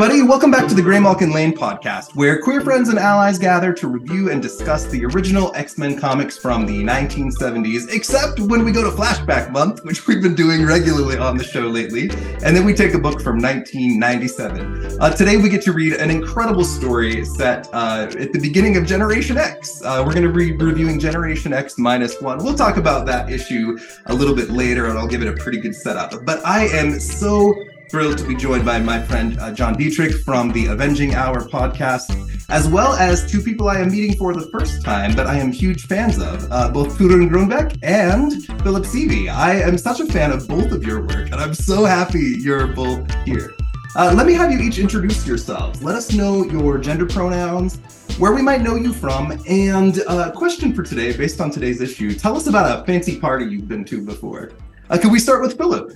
[0.00, 0.22] everybody.
[0.22, 4.30] Welcome back to the Graymalkin Lane podcast, where queer friends and allies gather to review
[4.30, 8.96] and discuss the original X Men comics from the 1970s, except when we go to
[8.96, 12.10] Flashback Month, which we've been doing regularly on the show lately.
[12.44, 15.00] And then we take a book from 1997.
[15.00, 18.86] Uh, today, we get to read an incredible story set uh, at the beginning of
[18.86, 19.82] Generation X.
[19.82, 22.38] Uh, we're going to be reviewing Generation X minus one.
[22.38, 23.76] We'll talk about that issue
[24.06, 26.24] a little bit later, and I'll give it a pretty good setup.
[26.24, 27.52] But I am so
[27.90, 32.10] thrilled to be joined by my friend uh, John Dietrich from the Avenging Hour podcast,
[32.50, 35.50] as well as two people I am meeting for the first time that I am
[35.50, 39.28] huge fans of, uh, both Torunn Grønbekk and Phillip Sevy.
[39.28, 42.66] I am such a fan of both of your work, and I'm so happy you're
[42.66, 43.54] both here.
[43.96, 45.82] Uh, let me have you each introduce yourselves.
[45.82, 47.78] Let us know your gender pronouns,
[48.18, 51.80] where we might know you from, and a uh, question for today, based on today's
[51.80, 52.12] issue.
[52.14, 54.52] Tell us about a fancy party you've been to before.
[54.90, 55.92] Uh, can we start with Phillip?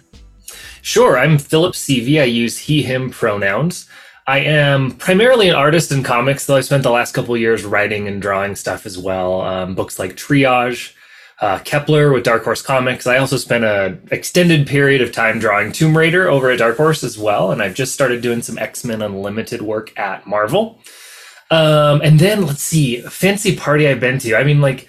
[0.80, 2.20] Sure, I'm Phillip Sevy.
[2.20, 3.88] I use he, him pronouns.
[4.26, 8.06] I am primarily an artist in comics, though I spent the last couple years writing
[8.06, 9.40] and drawing stuff as well.
[9.40, 10.94] Um, books like Triage,
[11.40, 13.06] uh, Kepler with Dark Horse Comics.
[13.06, 17.02] I also spent an extended period of time drawing Tomb Raider over at Dark Horse
[17.02, 20.78] as well, and I've just started doing some X Men Unlimited work at Marvel.
[21.50, 24.36] Um, and then let's see, fancy party I've been to.
[24.36, 24.88] I mean, like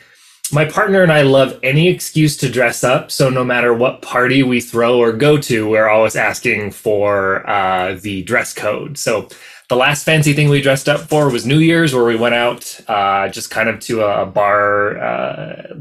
[0.54, 3.10] my partner and I love any excuse to dress up.
[3.12, 7.98] So no matter what party we throw or go to, we're always asking for uh,
[8.00, 8.98] the dress code.
[8.98, 9.28] So
[9.70, 12.80] the last fancy thing we dressed up for was New Year's, where we went out
[12.88, 15.74] uh, just kind of to a bar uh,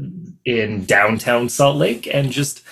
[0.45, 2.63] in downtown Salt Lake and just.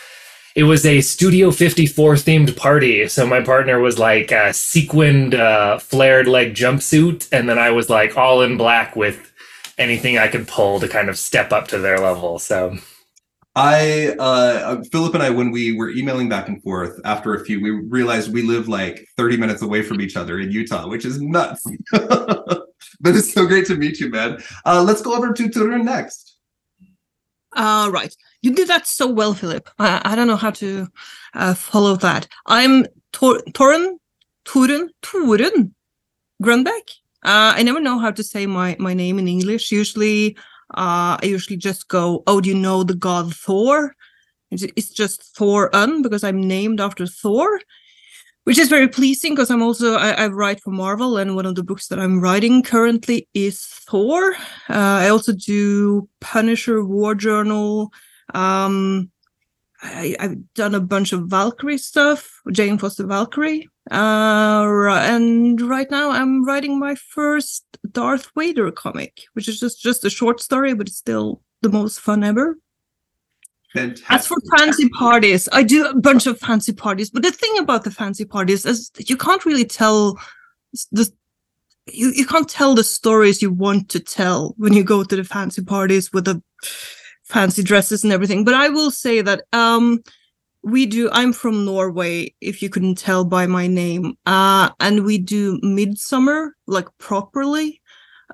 [0.53, 3.07] It was a Studio 54 themed party.
[3.07, 7.29] So my partner was like a sequined, uh, flared leg jumpsuit.
[7.31, 9.30] And then I was like all in black with
[9.77, 12.39] anything I could pull to kind of step up to their level.
[12.39, 12.77] So
[13.55, 17.61] I uh Phillip and I when we were emailing back and forth after a few
[17.61, 21.21] we realized we live like 30 minutes away from each other in Utah, which is
[21.21, 21.63] nuts.
[21.91, 24.41] but it's so great to meet you, man.
[24.65, 26.37] Uh let's go over to Torunn next.
[27.55, 28.15] Uh right.
[28.41, 29.69] You did that so well, Phillip.
[29.77, 30.87] I, I don't know how to
[31.35, 32.27] uh, follow that.
[32.47, 33.99] I'm Tor- Torunn
[34.45, 35.73] Torunn Torunn
[36.41, 37.00] Grønbekk.
[37.23, 39.71] Uh, I never know how to say my my name in English.
[39.71, 40.35] Usually,
[40.73, 43.95] uh, I usually just go, "Oh, do you know the god Thor?"
[44.51, 47.61] It's just Thor Un because I'm named after Thor,
[48.43, 51.55] which is very pleasing because I'm also I, I, write for Marvel, and one of
[51.55, 54.33] the books that I'm writing currently is Thor.
[54.69, 57.93] Uh, I also do Punisher War Journal.
[58.33, 59.09] Um,
[59.81, 63.69] I, have done a bunch of Valkyrie stuff, Jane Foster Valkyrie.
[63.91, 70.05] Uh, and right now I'm writing my first Darth Vader comic, which is just, just
[70.05, 72.57] a short story, but it's still the most fun ever.
[73.73, 74.11] Fantastic.
[74.11, 77.83] As for fancy parties, I do a bunch of fancy parties, but the thing about
[77.83, 80.17] the fancy parties is that you can't really tell
[80.91, 81.11] the
[81.87, 85.23] you, you can't tell the stories you want to tell when you go to the
[85.23, 86.41] fancy parties with the
[87.23, 88.43] fancy dresses and everything.
[88.43, 90.03] But I will say that um
[90.63, 94.13] we do i'm from norway if you couldn't tell by my name.
[94.25, 97.81] Uh and we do midsummer like properly.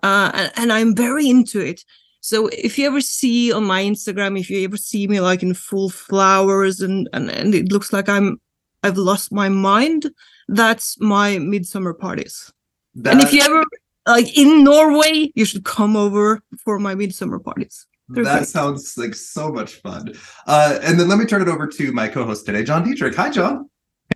[0.04, 1.84] Uh and, and, i'm very into it.
[2.20, 5.54] So if you ever see on my instagram if you ever see me like in
[5.54, 8.40] full flowers and and, and it looks like i'm
[8.84, 10.12] i've lost my mind
[10.50, 12.52] that's my midsummer parties.
[12.96, 13.14] That...
[13.14, 13.64] and if you ever
[14.06, 19.52] like in norway you should come over for my midsummer parties that sounds like so
[19.52, 20.14] much fun.
[20.46, 23.16] Uh, and then let me turn it over to my co-host today, John Dietrich.
[23.16, 23.70] Hi, John.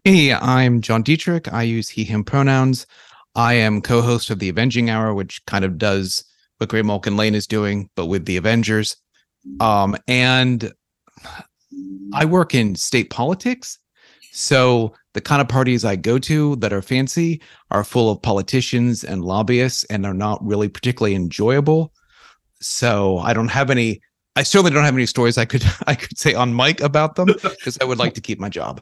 [0.03, 1.51] Hey, I'm John Dietrich.
[1.51, 2.85] I use he, him pronouns.
[3.35, 6.23] I am co-host of the Avenging Hour, which kind of does
[6.57, 8.95] what Graymalkin Lane is doing, but with the Avengers.
[9.59, 10.71] Um, and
[12.13, 13.79] I work in state politics.
[14.31, 19.03] So the kind of parties I go to that are fancy are full of politicians
[19.03, 21.93] and lobbyists and are not really particularly enjoyable.
[22.61, 24.01] So I don't have any.
[24.35, 27.27] I certainly don't have any stories I could I could say on mic about them
[27.41, 28.81] because I would like to keep my job.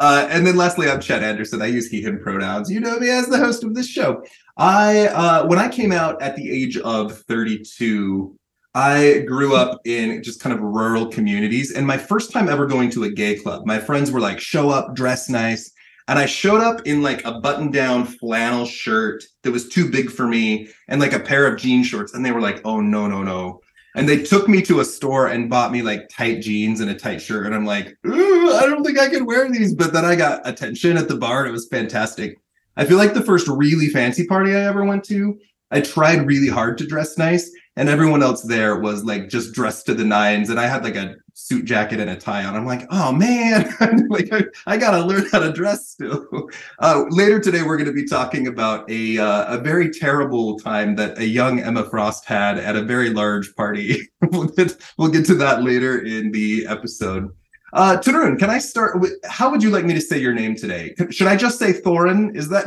[0.00, 1.62] Uh, and then lastly, I'm Chad Anderson.
[1.62, 2.68] I use he, him pronouns.
[2.68, 4.24] You know me as the host of this show.
[4.56, 8.36] I uh, when I came out at the age of 32,
[8.74, 11.72] I grew up in just kind of rural communities.
[11.72, 14.68] And my first time ever going to a gay club, my friends were like, show
[14.70, 15.70] up, dress nice.
[16.06, 20.10] And I showed up in like a button down flannel shirt that was too big
[20.10, 22.14] for me and like a pair of jean shorts.
[22.14, 23.60] And they were like, oh, no, no, no.
[23.96, 26.94] And they took me to a store and bought me like tight jeans and a
[26.94, 27.46] tight shirt.
[27.46, 29.74] And I'm like, I don't think I can wear these.
[29.74, 32.38] But then I got attention at the bar and it was fantastic.
[32.76, 35.38] I feel like the first really fancy party I ever went to,
[35.70, 39.86] I tried really hard to dress nice and everyone else there was like just dressed
[39.86, 42.56] to the nines, and I had like a suit jacket and a tie on.
[42.56, 43.70] I'm like, oh man,
[44.08, 46.26] like I, I, gotta learn how to dress still.
[46.78, 50.94] Uh, later today, we're going to be talking about a uh, a very terrible time
[50.96, 54.08] that a young Emma Frost had at a very large party.
[54.30, 57.30] we'll, get, we'll get to that later in the episode.
[57.72, 60.94] Uh, can I start with how would you like me to say your name today?
[61.10, 62.34] Should I just say Thorin?
[62.36, 62.66] Is that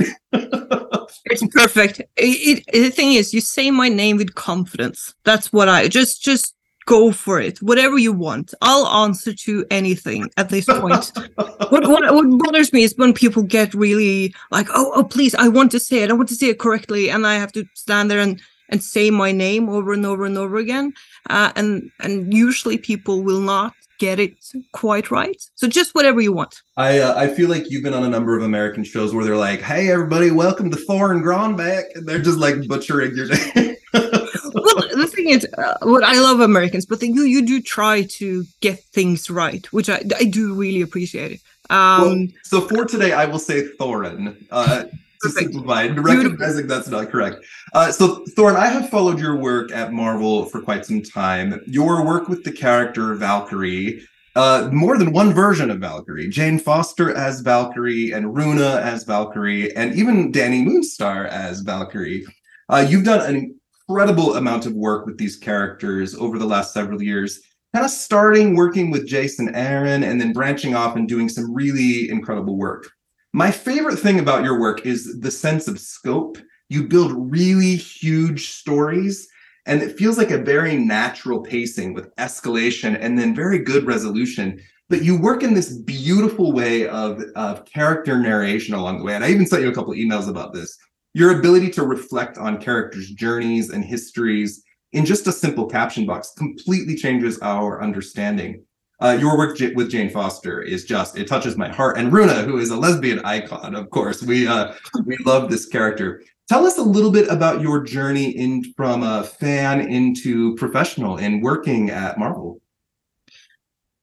[1.26, 2.00] it's perfect?
[2.00, 5.14] It, it, the thing is, you say my name with confidence.
[5.24, 6.57] That's what I just just
[6.88, 7.62] go for it.
[7.62, 11.12] Whatever you want, I'll answer to anything at this point.
[11.36, 15.50] what, what what bothers me is when people get really like, oh oh please, I
[15.50, 18.10] want to say it, I want to say it correctly, and I have to stand
[18.10, 20.94] there and and say my name over and over and over again.
[21.30, 24.34] Uh, and and usually people will not get it
[24.72, 25.42] quite right.
[25.56, 26.62] So just whatever you want.
[26.78, 29.38] I uh, I feel like you've been on a number of American shows where they're
[29.50, 33.76] like, "Hey everybody, welcome to Thorin Gronback," and they're just like butchering your name.
[33.94, 34.87] well,
[35.18, 39.30] thing is, uh, what I love Americans, but you you do try to get things
[39.30, 41.42] right, which I I do really appreciate it.
[41.70, 44.36] Um, well, so for today, I will say Thorin.
[44.52, 44.86] Uh,
[45.24, 47.44] to simplify, recognizing that's not correct.
[47.74, 51.60] Uh, so, Thorin, I have followed your work at Marvel for quite some time.
[51.66, 54.06] Your work with the character Valkyrie,
[54.36, 59.76] uh, more than one version of Valkyrie, Jane Foster as Valkyrie, and Runa as Valkyrie,
[59.76, 62.24] and even Danny Moonstar as Valkyrie.
[62.70, 63.57] Uh, you've done an
[63.88, 67.40] incredible amount of work with these characters over the last several years.
[67.74, 72.10] Kind of starting working with Jason Aaron and then branching off and doing some really
[72.10, 72.90] incredible work.
[73.34, 76.38] My favorite thing about your work is the sense of scope.
[76.70, 79.28] You build really huge stories,
[79.66, 84.60] and it feels like a very natural pacing with escalation and then very good resolution.
[84.90, 89.16] But you work in this beautiful way of, of character narration along the way.
[89.16, 90.78] And I even sent you a couple emails about this.
[91.18, 96.32] Your ability to reflect on characters' journeys and histories in just a simple caption box
[96.38, 98.64] completely changes our understanding.
[99.02, 101.98] Uh, your work J- with Jane Foster is just it touches my heart.
[101.98, 104.74] And Runa, who is a lesbian icon, of course, we uh,
[105.06, 106.22] we love this character.
[106.50, 111.42] Tell us a little bit about your journey in from a fan into professional and
[111.42, 112.62] working at Marvel.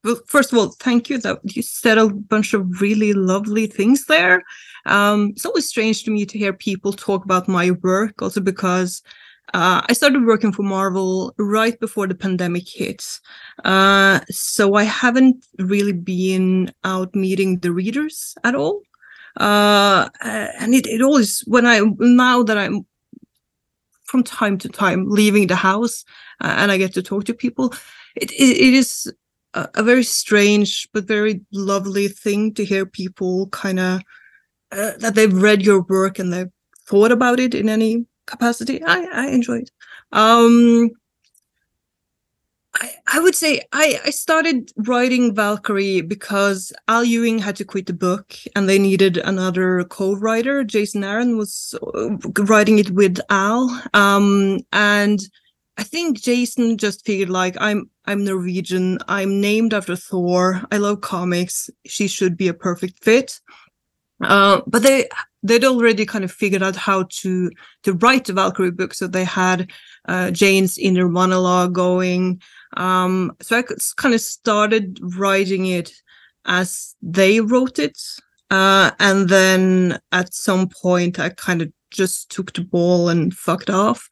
[0.02, 4.06] Well, first of all, thank you that you said a bunch of really lovely things
[4.06, 4.42] there.
[4.86, 9.02] Um, it's always strange to me to hear people talk about my work, also because
[9.52, 13.20] uh, I started working for Marvel right before the pandemic hit.
[13.64, 18.82] Uh, so I haven't really been out meeting the readers at all.
[19.36, 22.86] Uh, and it, it always, when I, now that I'm
[24.04, 26.04] from time to time leaving the house
[26.40, 27.74] uh, and I get to talk to people,
[28.16, 29.12] it, it, it is
[29.54, 34.02] a, a, very strange but very lovely thing to hear people kind of
[34.74, 36.50] uh, that they've read your work and they've
[36.86, 38.82] thought about it in any capacity.
[38.82, 39.70] I I enjoyed.
[40.12, 40.90] Um,
[42.80, 47.86] I, I would say I, I started writing Valkyrie because Al Ewing had to quit
[47.86, 50.64] the book and they needed another co-writer.
[50.64, 53.70] Jason Aaron was uh, writing it with Al.
[53.94, 55.20] Um, and
[55.76, 58.98] I think Jason just figured like I'm I'm Norwegian.
[59.08, 60.62] I'm named after Thor.
[60.70, 61.70] I love comics.
[61.86, 63.40] She should be a perfect fit.
[64.24, 65.08] Uh, but they
[65.42, 67.50] they'd already kind of figured out how to
[67.82, 69.70] to write the Valkyrie book, so they had
[70.06, 72.40] uh, Jane's inner monologue going.
[72.76, 73.62] Um, so I
[73.96, 75.92] kind of started writing it
[76.46, 78.00] as they wrote it,
[78.50, 83.70] uh, and then at some point I kind of just took the ball and fucked
[83.70, 84.08] off.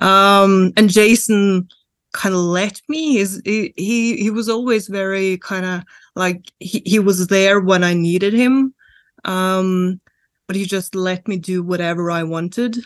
[0.00, 1.68] Um, and Jason
[2.12, 3.18] kind of let me.
[3.18, 5.82] He's, he he he was always very kind of
[6.14, 8.74] like he, he was there when I needed him.
[9.24, 10.00] Um,
[10.46, 12.78] but he just let me do whatever I wanted.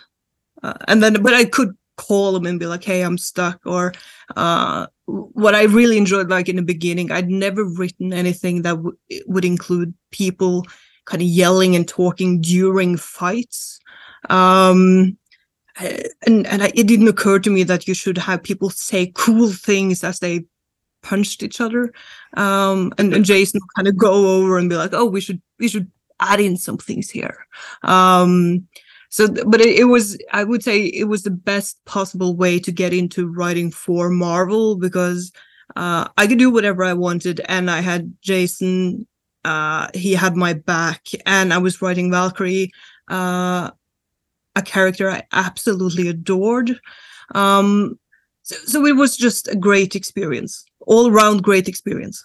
[0.62, 3.92] Uh, and then, but I could call him and be like, "Hey, I'm stuck," or
[4.36, 8.96] uh, what I really enjoyed, like in the beginning, I'd never written anything that w-
[9.26, 10.64] would include people
[11.04, 13.78] kind of yelling and talking during fights.
[14.30, 15.18] Um,
[16.26, 19.50] and and I, it didn't occur to me that you should have people say cool
[19.50, 20.44] things as they
[21.02, 21.92] punched each other.
[22.36, 25.68] Um, and, and Jason kind of go over and be like, "Oh, we should we
[25.68, 25.90] should
[26.20, 27.46] add in some things here.
[27.82, 28.66] Um,
[29.10, 32.72] so, but it, it, was, I would say it was the best possible way to
[32.72, 35.32] get into writing for Marvel because
[35.76, 37.40] uh, I could do whatever I wanted.
[37.48, 39.06] And I had Jason,
[39.44, 42.70] uh, he had my back, and I was writing Valkyrie,
[43.10, 43.70] uh,
[44.56, 46.78] a character I absolutely adored.
[47.34, 47.98] Um,
[48.42, 52.22] so, so it was just a great experience, all around great experience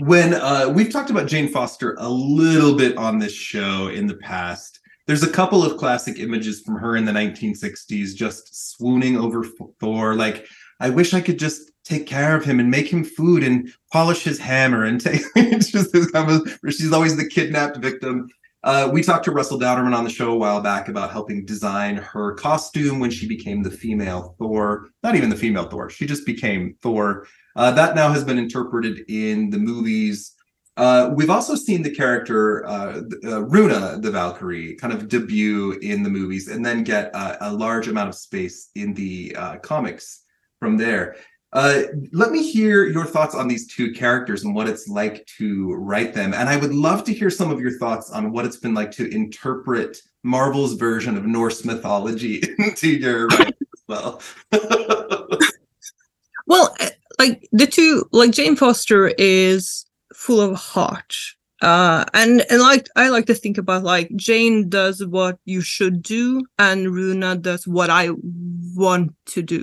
[0.00, 4.16] when uh, we've talked about Jane Foster a little bit on this show in the
[4.16, 9.44] past, there's a couple of classic images from her in the 1960s just swooning over
[9.80, 10.14] Thor.
[10.14, 10.46] Like,
[10.78, 14.22] I wish I could just take care of him and make him food and polish
[14.22, 18.28] his hammer and take it's just this kind of she's always the kidnapped victim.
[18.62, 21.96] Uh, we talked to Russell Dauterman on the show a while back about helping design
[21.96, 24.88] her costume when she became the female Thor.
[25.02, 27.26] Not even the female Thor, she just became Thor.
[27.56, 30.34] Uh, that now has been interpreted in the movies.
[30.76, 36.02] Uh, we've also seen the character uh, uh, Runa, the Valkyrie, kind of debut in
[36.02, 40.24] the movies and then get a large amount of space in the uh, comics
[40.58, 41.16] from there.
[41.52, 45.74] Uh, let me hear your thoughts on these two characters and what it's like to
[45.74, 46.32] write them.
[46.32, 48.92] And I would love to hear some of your thoughts on what it's been like
[48.92, 54.22] to interpret Marvel's version of Norse mythology into your writing as well.
[56.46, 56.76] well,
[57.20, 59.84] like the two, like Jane Foster is
[60.14, 61.14] full of heart.
[61.60, 66.00] Uh, and and like I like to think about like Jane does what you should
[66.02, 68.08] do, and Runa does what I
[68.74, 69.62] want to do.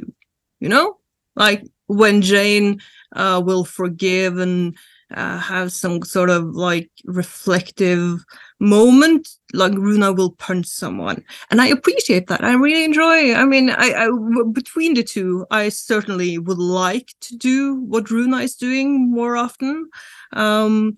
[0.60, 0.98] You know,
[1.36, 2.80] like when Jane
[3.16, 4.78] uh, will forgive and
[5.14, 8.24] uh, have some sort of like reflective
[8.60, 12.44] moment, like Runa will punch someone, and I appreciate that.
[12.44, 13.34] I really enjoy.
[13.34, 14.10] I mean, I, I
[14.52, 19.90] between the two, I certainly would like to do what Runa is doing more often.
[20.34, 20.98] Um,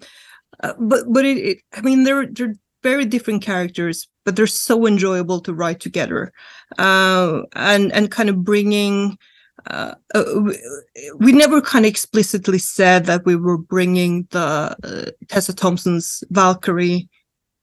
[0.64, 4.88] uh, but but it, it, I mean, they're they're very different characters, but they're so
[4.88, 6.34] enjoyable to write together,
[6.80, 9.18] uh, and and kind of bringing
[9.68, 10.24] uh, uh
[11.18, 17.10] we never kind of explicitly said that we were bringing the uh, Tessa Thompson's Valkyrie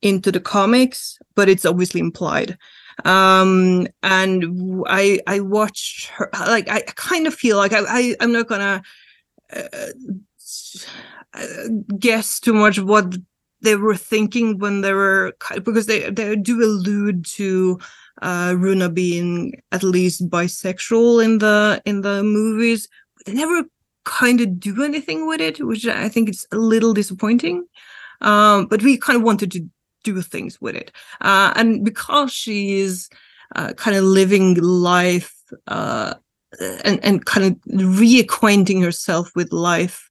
[0.02, 2.58] into the comics, but it's obviously implied.
[3.04, 8.32] Um, and I I watched her like I kind of feel like I, I am
[8.32, 8.82] not gonna
[9.52, 9.62] uh,
[11.34, 13.14] uh, guess too much what
[13.60, 17.78] they were thinking when they were because they they do allude to
[18.22, 22.88] uh, Runa being at least bisexual in the in the movies.
[23.16, 23.64] But they never
[24.04, 27.66] kind of do anything with it, which I think is a little disappointing.
[28.20, 29.68] Um, but we kind of wanted to
[30.04, 33.08] do things with it, uh, and because she is
[33.54, 35.34] uh, kind of living life
[35.66, 36.14] uh,
[36.84, 40.08] and and kind of reacquainting herself with life.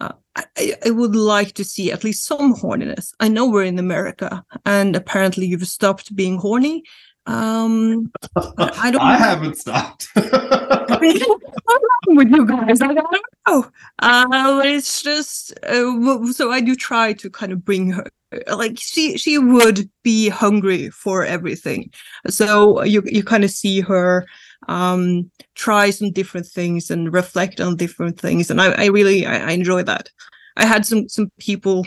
[0.00, 3.12] Uh, I, I would like to see at least some horniness.
[3.20, 6.82] I know we're in America, and apparently you've stopped being horny,
[7.26, 9.00] um, I don't.
[9.00, 10.08] I haven't stopped.
[10.14, 12.80] What's wrong with you guys?
[12.82, 13.66] I don't know.
[14.00, 18.06] Uh, it's just uh, so I do try to kind of bring her.
[18.48, 21.90] Like she, she would be hungry for everything.
[22.26, 24.26] So you, you kind of see her
[24.66, 29.50] um try some different things and reflect on different things, and I, I really, I,
[29.50, 30.10] I enjoy that.
[30.56, 31.86] I had some some people.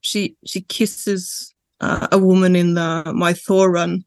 [0.00, 4.04] She she kisses uh, a woman in the my Thor run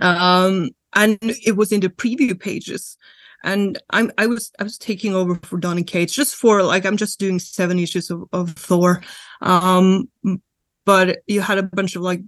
[0.00, 2.96] um, and it was in the preview pages.
[3.44, 6.96] And I'm I was I was taking over for Donny Cates just for like I'm
[6.96, 9.02] just doing seven issues of, of Thor,
[9.40, 10.08] um,
[10.84, 12.22] but you had a bunch of like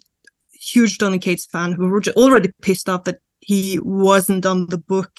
[0.52, 5.18] huge Donny Cates fan who were already pissed off that he wasn't on the book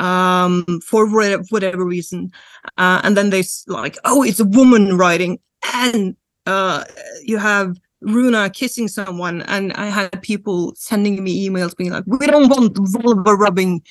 [0.00, 2.30] um for whatever reason.
[2.76, 5.38] Uh, and then they like oh it's a woman writing
[5.74, 6.84] and uh
[7.22, 12.26] you have Runa kissing someone, and I had people sending me emails being like, "We
[12.26, 13.82] don't want vulva rubbing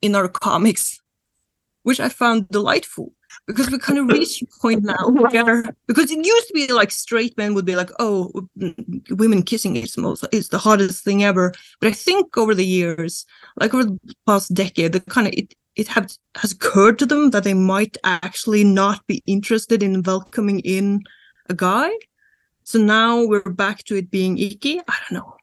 [0.00, 1.00] in our comics,"
[1.82, 3.12] which I found delightful
[3.46, 6.90] because we kind of reached a point now where because it used to be like
[6.90, 8.30] straight men would be like, "Oh,
[9.10, 13.26] women kissing is most is the hardest thing ever," but I think over the years,
[13.56, 17.30] like over the past decade, the kind of it it have, has occurred to them
[17.30, 21.02] that they might actually not be interested in welcoming in
[21.48, 21.90] a guy
[22.64, 24.80] so now we're back to it being icky.
[24.80, 25.36] I don't know,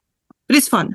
[0.46, 0.94] but it's fun.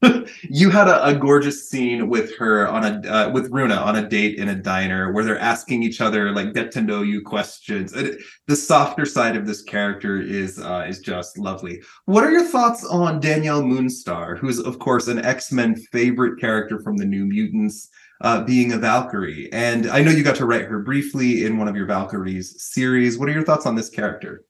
[0.42, 4.08] you had a, a, gorgeous scene with her on a uh, with Runa on a
[4.08, 7.92] date in a diner where they're asking each other like get to know you questions.
[7.92, 11.82] And the softer side of this character is uh, is just lovely.
[12.04, 16.78] What are your thoughts on Danielle Moonstar, who's of course an X Men favorite character
[16.78, 17.88] from the New Mutants?
[18.20, 21.68] Uh, being a Valkyrie, and I know you got to write her briefly in one
[21.68, 23.16] of your Valkyries series.
[23.16, 24.42] What are your thoughts on this character?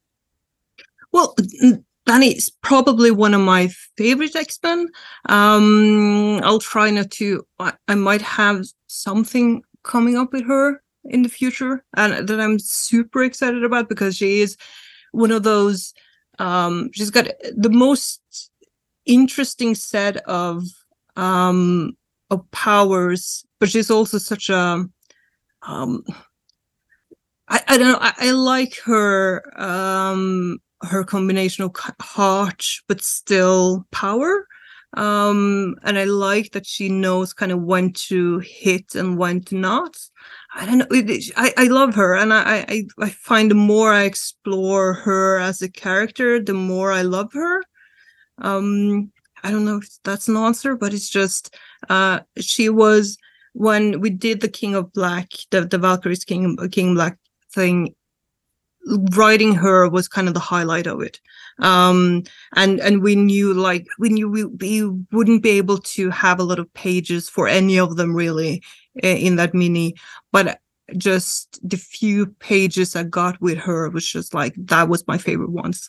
[1.19, 1.35] Well,
[2.07, 4.89] Danny's probably one of my favorite X-Men.
[5.29, 7.45] Um, I'll try not to.
[7.59, 12.61] I, I might have something coming up with her in the future, and that I'm
[12.61, 14.57] super excited about because she is
[15.11, 15.93] one of those.
[16.39, 18.53] Um, she's got the most
[19.05, 20.63] interesting set of
[21.17, 21.97] um
[22.31, 24.89] of powers, but she's also such a
[25.63, 26.05] um
[27.49, 27.99] I, I don't know.
[28.01, 34.47] I, I like her um her combination of heart but still power.
[34.95, 39.55] Um and i like that she knows kind of when to hit and when to
[39.55, 39.99] not.
[40.55, 43.93] I don't know it, i i love her and I, I i find the more
[43.93, 47.63] i explore her as a character the more i love her.
[48.39, 49.13] Um
[49.45, 51.55] i don't know if that's an answer but it's just
[51.91, 53.19] uh she was
[53.53, 57.19] when we did the king of black the the valkyries king king black
[57.53, 57.95] thing
[59.15, 61.21] writing her was kind of the highlight of it.
[61.59, 62.23] Um
[62.55, 66.45] and and we knew like we knew we, we wouldn't be able to have a
[66.45, 68.63] lot of pages for any of them really
[69.03, 69.95] in that mini
[70.33, 70.61] but
[70.97, 75.51] just the few pages i got with her was just like that was my favorite
[75.51, 75.87] ones.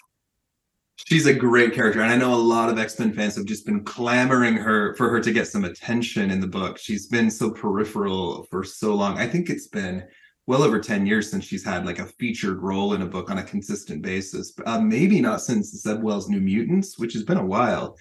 [0.95, 3.83] She's a great character and i know a lot of x-men fans have just been
[3.83, 6.77] clamoring her for her to get some attention in the book.
[6.77, 9.17] She's been so peripheral for so long.
[9.17, 10.03] I think it's been
[10.49, 13.37] well over 10 years since she's had like a featured role in a book on
[13.37, 14.51] a consistent basis.
[14.65, 17.95] Uh, maybe not since Zeb Wells' New Mutants, which has been a while.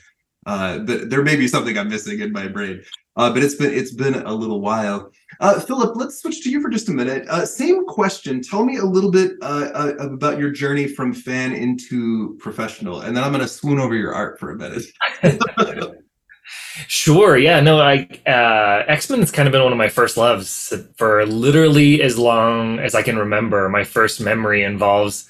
[0.47, 2.83] Uh, but there may be something I'm missing in my brain.
[3.17, 5.11] Uh, but it's been it's been a little while.
[5.41, 7.29] Uh, Phillip, let's switch to you for just a minute.
[7.29, 8.41] Uh, same question.
[8.41, 13.25] Tell me a little bit uh, about your journey from fan into professional, and then
[13.25, 14.85] I'm going to swoon over your art for a minute.
[16.87, 17.37] Sure.
[17.37, 17.61] Yeah.
[17.61, 17.81] No.
[17.81, 22.79] I uh, X kind of been one of my first loves for literally as long
[22.79, 23.69] as I can remember.
[23.69, 25.29] My first memory involves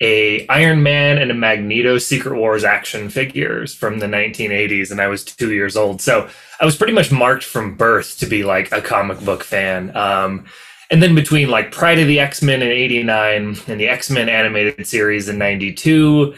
[0.00, 5.08] a Iron Man and a Magneto Secret Wars action figures from the 1980s, and I
[5.08, 6.00] was two years old.
[6.00, 6.28] So
[6.60, 9.96] I was pretty much marked from birth to be like a comic book fan.
[9.96, 10.46] Um,
[10.90, 14.28] and then between like Pryde of the X Men in '89 and the X Men
[14.28, 16.34] animated series in '92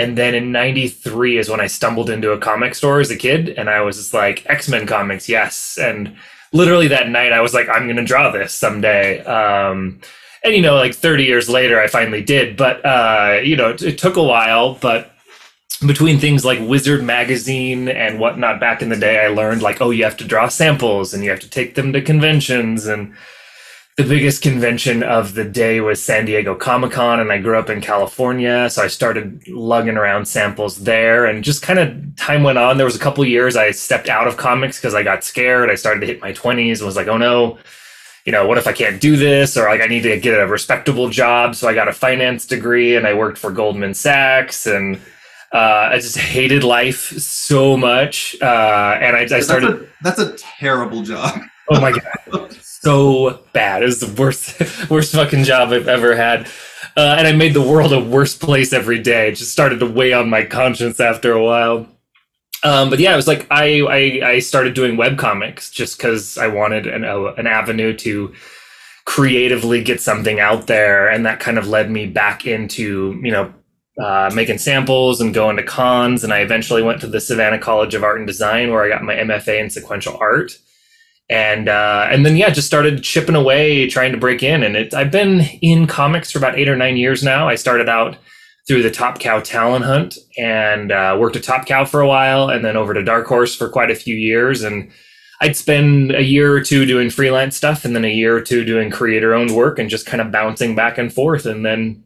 [0.00, 3.50] and then in 93 is when I stumbled into a comic store as a kid
[3.50, 5.76] and I was just like, X Men comics, yes.
[5.76, 6.16] And
[6.52, 9.22] literally that night I was like, I'm going to draw this someday.
[9.24, 10.00] Um,
[10.42, 12.56] and, you know, like 30 years later, I finally did.
[12.56, 14.76] But, uh, you know, it, it took a while.
[14.76, 15.12] But
[15.86, 19.90] between things like Wizard Magazine and whatnot back in the day, I learned like, oh,
[19.90, 23.14] you have to draw samples and you have to take them to conventions and
[23.96, 27.68] the biggest convention of the day was San Diego Comic Con, and I grew up
[27.68, 31.26] in California, so I started lugging around samples there.
[31.26, 32.76] And just kind of time went on.
[32.76, 35.70] There was a couple years I stepped out of comics because I got scared.
[35.70, 37.58] I started to hit my twenties and was like, "Oh no,
[38.24, 39.56] you know, what if I can't do this?
[39.56, 42.96] Or like I need to get a respectable job." So I got a finance degree
[42.96, 45.00] and I worked for Goldman Sachs and.
[45.52, 49.88] Uh, I just hated life so much, uh, and I, I started.
[50.00, 51.40] That's a, that's a terrible job.
[51.70, 52.56] oh my god!
[52.80, 53.82] so bad.
[53.82, 54.58] It was the worst,
[54.90, 56.48] worst fucking job I've ever had.
[56.96, 59.28] Uh, and I made the world a worse place every day.
[59.28, 61.86] It just started to weigh on my conscience after a while.
[62.64, 66.36] Um, but yeah, it was like I, I, I started doing web comics just because
[66.36, 68.34] I wanted an, an avenue to
[69.06, 73.54] creatively get something out there, and that kind of led me back into you know
[74.02, 76.22] uh, making samples and going to cons.
[76.22, 79.02] And I eventually went to the Savannah College of Art and Design where I got
[79.02, 80.58] my MFA in sequential art
[81.30, 84.64] and uh, and then yeah, just started chipping away, trying to break in.
[84.64, 87.48] And it, I've been in comics for about eight or nine years now.
[87.48, 88.18] I started out
[88.66, 92.50] through the Top Cow talent hunt and uh, worked at Top Cow for a while,
[92.50, 94.62] and then over to Dark Horse for quite a few years.
[94.62, 94.90] And
[95.40, 98.64] I'd spend a year or two doing freelance stuff, and then a year or two
[98.64, 101.46] doing creator-owned work, and just kind of bouncing back and forth.
[101.46, 102.04] And then,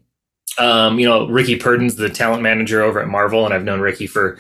[0.59, 4.07] um, you know, Rickey Purdin's the talent manager over at Marvel, and I've known Rickey
[4.07, 4.39] for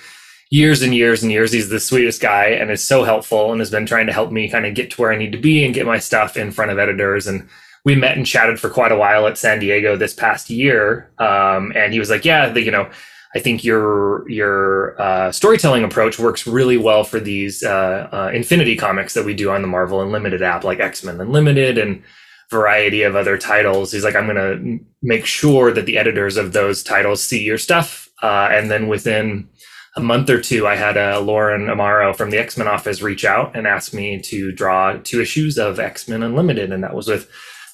[0.55, 1.51] years and years and years.
[1.51, 4.49] He's the sweetest guy and is so helpful and has been trying to help me
[4.49, 6.71] kind of get to where I need to be and get my stuff in front
[6.71, 7.27] of editors.
[7.27, 7.49] And
[7.85, 11.11] we met and chatted for quite a while at San Diego this past year.
[11.19, 12.89] Um, and he was like, "Yeah, the, you know."
[13.37, 18.77] I think your your uh, storytelling approach works really well for these uh, uh, Infinity
[18.77, 22.01] comics that we do on the Marvel Unlimited app, like X Men Unlimited and
[22.49, 23.91] variety of other titles.
[23.91, 27.59] He's like, I'm going to make sure that the editors of those titles see your
[27.59, 29.49] stuff, uh, and then within
[29.97, 33.25] a month or two, I had uh, Lauren Amaro from the X Men office reach
[33.25, 37.07] out and ask me to draw two issues of X Men Unlimited, and that was
[37.07, 37.31] with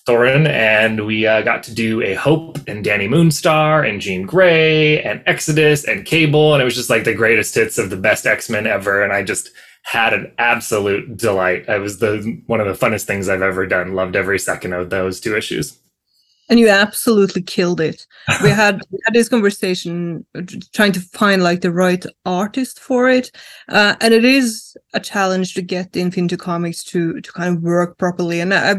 [0.07, 5.03] Thorin, and we uh, got to do a Hope and Danny Moonstar and Jean Grey
[5.03, 8.27] and Exodus and Cable, and it was just like the greatest hits of the best
[8.27, 9.51] X Men ever, and I just
[9.83, 11.65] had an absolute delight.
[11.69, 13.95] It was the one of the funnest things I've ever done.
[13.95, 15.80] Loved every second of those two issues
[16.51, 18.07] and you absolutely killed it.
[18.43, 20.43] We had we had this conversation uh,
[20.75, 23.31] trying to find like the right artist for it.
[23.69, 27.63] Uh, and it is a challenge to get the infinity comics to to kind of
[27.63, 28.41] work properly.
[28.41, 28.75] And i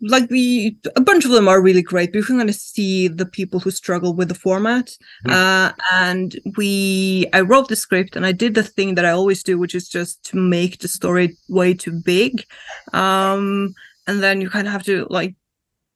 [0.00, 3.26] like we a bunch of them are really great but we're going to see the
[3.26, 4.86] people who struggle with the format
[5.26, 5.30] mm-hmm.
[5.30, 9.42] uh, and we i wrote the script and i did the thing that i always
[9.42, 12.44] do which is just to make the story way too big
[12.92, 13.72] um,
[14.06, 15.34] and then you kind of have to like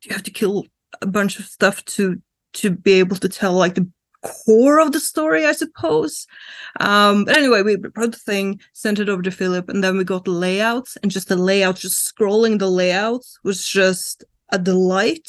[0.04, 0.66] you have to kill
[1.00, 2.20] a bunch of stuff to
[2.54, 3.88] to be able to tell like the
[4.22, 6.26] core of the story, I suppose.
[6.80, 10.04] Um, but anyway, we wrote the thing, sent it over to Phillip, and then we
[10.04, 15.28] got the layouts, and just the layout, just scrolling the layouts was just a delight.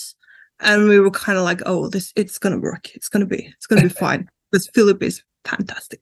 [0.59, 2.93] And we were kind of like, oh, this it's gonna work.
[2.95, 4.29] It's gonna be, it's gonna be fine.
[4.51, 6.01] Because Phillip is fantastic.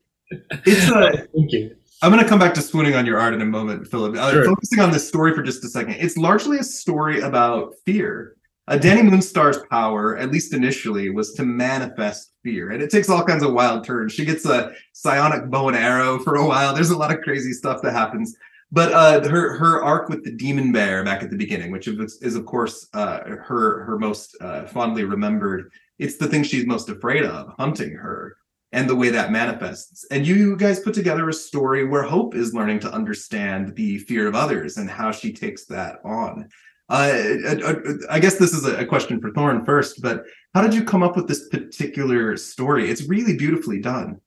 [0.65, 1.27] It's a.
[1.33, 1.75] Thank you.
[2.03, 4.15] I'm going to come back to swooning on your art in a moment, Phillip.
[4.15, 4.45] Uh, Sure.
[4.45, 5.93] Focusing on this story for just a second.
[5.99, 8.35] It's largely a story about fear.
[8.67, 13.23] Uh, Danny Moonstar's power, at least initially, was to manifest fear, and it takes all
[13.23, 14.13] kinds of wild turns.
[14.13, 16.73] She gets a psionic bow and arrow for a while.
[16.73, 18.35] There's a lot of crazy stuff that happens.
[18.71, 22.21] But uh, her her arc with the demon bear back at the beginning, which is,
[22.21, 25.69] is of course uh, her her most uh, fondly remembered.
[25.99, 28.37] It's the thing she's most afraid of, hunting her
[28.71, 30.05] and the way that manifests.
[30.11, 34.27] And you guys put together a story where Hope is learning to understand the fear
[34.27, 36.47] of others and how she takes that on.
[36.91, 40.83] Uh, I, I guess this is a question for Thorn first, but how did you
[40.83, 42.89] come up with this particular story?
[42.89, 44.19] It's really beautifully done.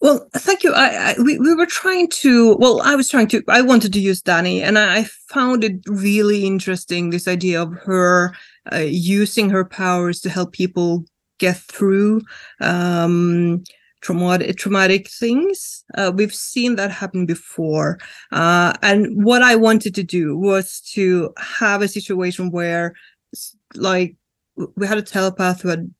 [0.00, 0.72] Well, thank you.
[0.72, 4.00] I, I we, we were trying to well, I was trying to I wanted to
[4.00, 8.34] use Danny and I found it really interesting this idea of her
[8.72, 11.04] uh, using her powers to help people
[11.38, 12.22] get through
[12.60, 13.62] um
[14.02, 15.84] traumatic traumatic things.
[15.96, 17.98] Uh, we've seen that happen before.
[18.32, 22.94] Uh, and what I wanted to do was to have a situation where
[23.74, 24.16] like
[24.76, 25.90] we had a telepath who had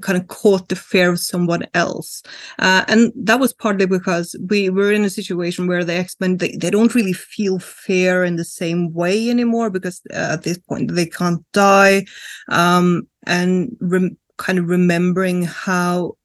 [0.00, 2.22] kind of caught the fear of someone else
[2.60, 6.52] uh, and that was partly because we were in a situation where the x-men they,
[6.52, 10.94] they don't really feel fear in the same way anymore because uh, at this point
[10.94, 12.04] they can't die
[12.48, 16.15] um, and rem- kind of remembering how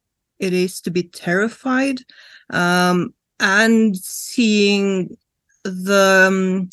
[0.41, 2.01] it is to be terrified
[2.49, 5.15] um, and seeing
[5.63, 6.69] the um,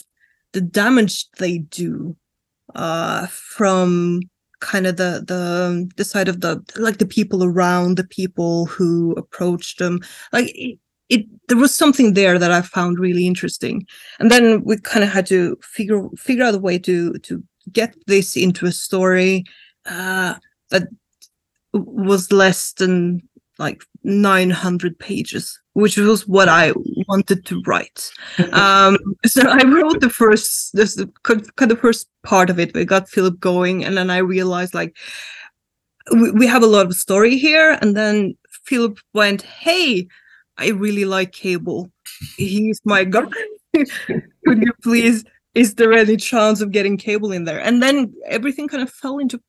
[0.52, 2.16] the damage they do
[2.74, 4.20] uh, from
[4.60, 9.12] kind of the the the side of the like the people around the people who
[9.12, 10.00] approach them.
[10.32, 10.78] Like it,
[11.08, 13.86] it there was something there that i found really interesting.
[14.18, 17.94] And then we kind of had to figure figure out a way to to get
[18.06, 19.44] this into a story
[19.84, 20.34] uh
[20.70, 20.88] that
[21.72, 23.22] was less than
[23.58, 26.72] like 900 pages which was what i
[27.08, 28.10] wanted to write.
[28.52, 32.74] Um so i wrote the first this the kind of the first part of it
[32.74, 34.96] we got phillip going and then i realized like
[36.12, 40.06] we, we have a lot of story here and then phillip went hey
[40.58, 41.90] i really like cable.
[42.36, 43.30] He's my guy.
[43.74, 47.60] Could you please is there any chance of getting cable in there?
[47.60, 49.40] And then everything kind of fell into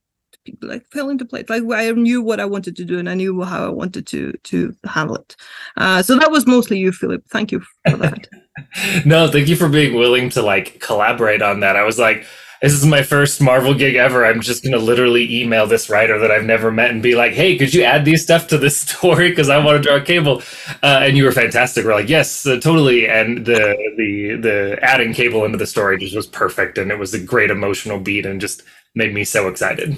[0.62, 3.42] like fell into place like i knew what i wanted to do and i knew
[3.44, 5.36] how i wanted to to handle it
[5.78, 8.28] uh so that was mostly you phillip thank you for that
[9.06, 11.76] no, thank you for being willing to like collaborate on that.
[11.76, 12.26] I was like,
[12.62, 14.26] this is my first Marvel gig ever.
[14.26, 17.58] I'm just gonna literally email this writer that I've never met and be like, "Hey,
[17.58, 19.30] could you add these stuff to this story?
[19.30, 20.42] Because I want to draw a cable."
[20.84, 21.86] Uh, and you were fantastic.
[21.86, 26.16] We're like, "Yes, uh, totally." And the the the adding cable into the story just
[26.16, 29.98] was perfect, and it was a great emotional beat, and just made me so excited.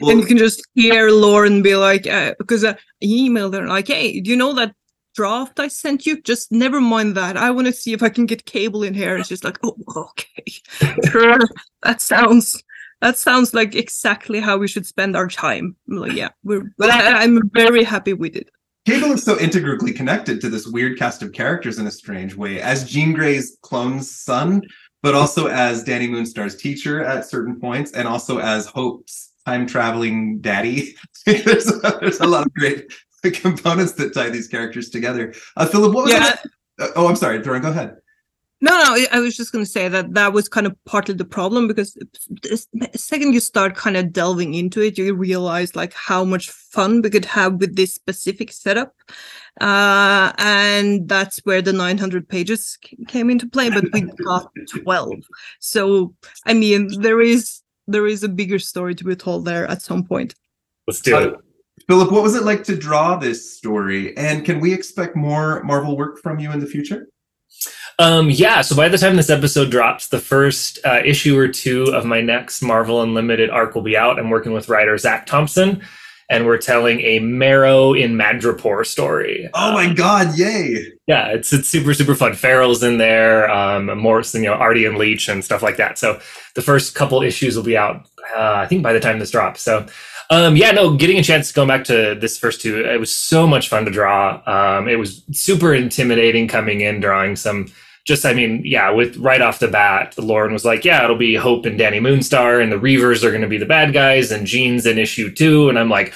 [0.00, 3.88] And you can just hear Lauren be like, uh, because uh, he emailed her like,
[3.88, 4.74] "Hey, do you know that
[5.14, 6.20] draft I sent you?
[6.22, 7.36] Just never mind that.
[7.36, 9.76] I want to see if I can get cable in here." It's just like, "Oh,
[9.96, 10.44] okay,
[11.10, 11.38] sure.
[11.82, 12.62] That sounds
[13.00, 16.72] that sounds like exactly how we should spend our time." I'm like, yeah, we're.
[16.78, 18.50] But I, I'm very happy we did.
[18.86, 22.60] Cable is so integrally connected to this weird cast of characters in a strange way,
[22.60, 24.62] as Jean Grey's clone's son,
[25.02, 30.40] but also as Danny Moonstar's teacher at certain points, and also as Hope's time traveling
[30.40, 30.96] daddy.
[31.26, 32.92] there's, a, there's a lot of great
[33.34, 35.32] components that tie these characters together.
[35.56, 36.20] Uh, Phillip, what was Yeah.
[36.20, 36.46] that?
[36.78, 37.96] Uh, oh, I'm sorry, Thorin, go ahead.
[38.62, 41.14] No, no, I- I was just going to say that that was kind of partly
[41.14, 45.92] the problem because the second you start kind of delving into it, you realize like
[45.92, 48.94] how much fun we could have with this specific setup.
[49.60, 52.78] Uh, and that's where the 900 pages
[53.08, 54.50] came into play, but we got
[54.84, 55.12] 12.
[55.60, 56.14] So,
[56.46, 60.04] I mean, there is there is a bigger story to be told there at some
[60.04, 60.34] point.
[60.86, 61.34] Let's do it.
[61.88, 64.16] Phillip, what was it like to draw this story?
[64.16, 67.08] And can we expect more Marvel work from you in the future?
[67.98, 71.84] Um, yeah, so by the time this episode drops, the first uh, issue or two
[71.94, 74.18] of my next Marvel Unlimited arc will be out.
[74.18, 75.82] I'm working with writer Zac Thompson,
[76.28, 79.48] and we're telling a Marrow in Madripoor story.
[79.54, 80.92] Oh my God, yay!
[81.06, 82.34] yeah, it's it's super super fun.
[82.34, 85.98] Farrell's in there, um, Morrison, you know, Artie and Leech and stuff like that.
[85.98, 86.20] So
[86.54, 89.62] the first couple issues will be out, uh, I think, by the time this drops.
[89.62, 89.86] So.
[90.28, 93.14] Um, yeah, no, getting a chance to go back to this first two, it was
[93.14, 94.42] so much fun to draw.
[94.44, 97.68] Um, it was super intimidating coming in, drawing some
[98.06, 101.34] just I mean, yeah, with right off the bat, Lauren was like, yeah, it'll be
[101.34, 104.46] Hope and Danny Moonstar, and the Reavers are going to be the bad guys, and
[104.46, 106.14] Jean's in issue two, and I'm like,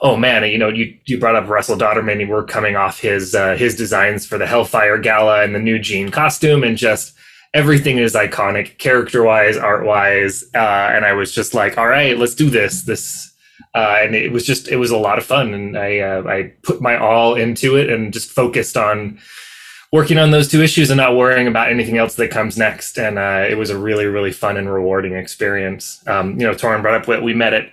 [0.00, 3.34] oh man, you know, you you brought up Russell Dauterman, and we're coming off his
[3.34, 7.12] uh, his designs for the Hellfire Gala and the new Jean costume, and just
[7.52, 10.58] everything is iconic, character wise, art wise, uh,
[10.92, 12.82] and I was just like, all right, let's do this.
[12.82, 13.30] This.
[13.74, 16.52] Uh, and it was just it was a lot of fun and i uh, i
[16.62, 19.18] put my all into it and just focused on
[19.92, 22.98] working on those two issues and not worrying about anything else that comes next.
[22.98, 26.02] And uh, it was a really, really fun and rewarding experience.
[26.08, 27.70] Um, you know, Torin brought up what we met at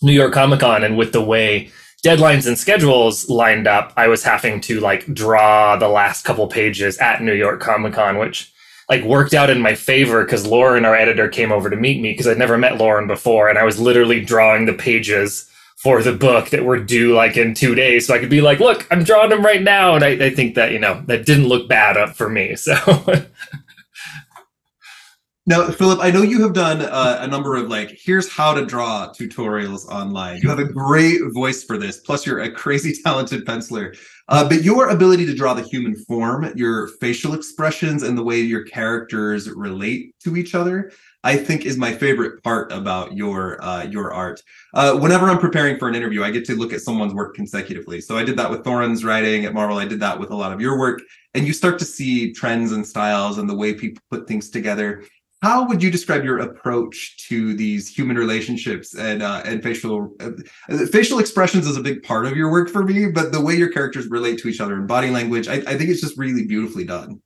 [0.00, 1.70] New York Comic Con, and with the way
[2.04, 6.98] deadlines and schedules lined up, I was having to like draw the last couple pages
[6.98, 8.52] at New York Comic Con, which
[8.88, 12.12] like worked out in my favor because Lauren, our editor, came over to meet me
[12.12, 15.48] because I'd never met Lauren before, and I was literally drawing the pages
[15.82, 18.06] for the book that were due like in two days.
[18.06, 19.96] So I could be like, look, I'm drawing them right now.
[19.96, 22.54] And I, I think that, you know, that didn't look bad up for me.
[22.54, 22.74] So
[25.46, 28.64] now, Phillip, I know you have done uh, a number of like, here's how to
[28.64, 30.40] draw tutorials online.
[30.40, 31.98] You have a great voice for this.
[31.98, 33.96] Plus, you're a crazy talented penciler.
[34.28, 38.40] Uh, but your ability to draw the human form, your facial expressions, and the way
[38.40, 40.92] your characters relate to each other
[41.24, 44.42] I think is my favorite part about your uh, your art.
[44.74, 48.00] Uh, whenever I'm preparing for an interview, I get to look at someone's work consecutively.
[48.00, 49.78] So I did that with Thorin's writing at Marvel.
[49.78, 51.00] I did that with a lot of your work,
[51.34, 55.04] and you start to see trends and styles and the way people put things together.
[55.42, 60.30] How would you describe your approach to these human relationships and uh, and facial uh,
[60.90, 63.70] facial expressions is a big part of your work for me, but the way your
[63.70, 66.84] characters relate to each other and body language, I, I think it's just really beautifully
[66.84, 67.20] done.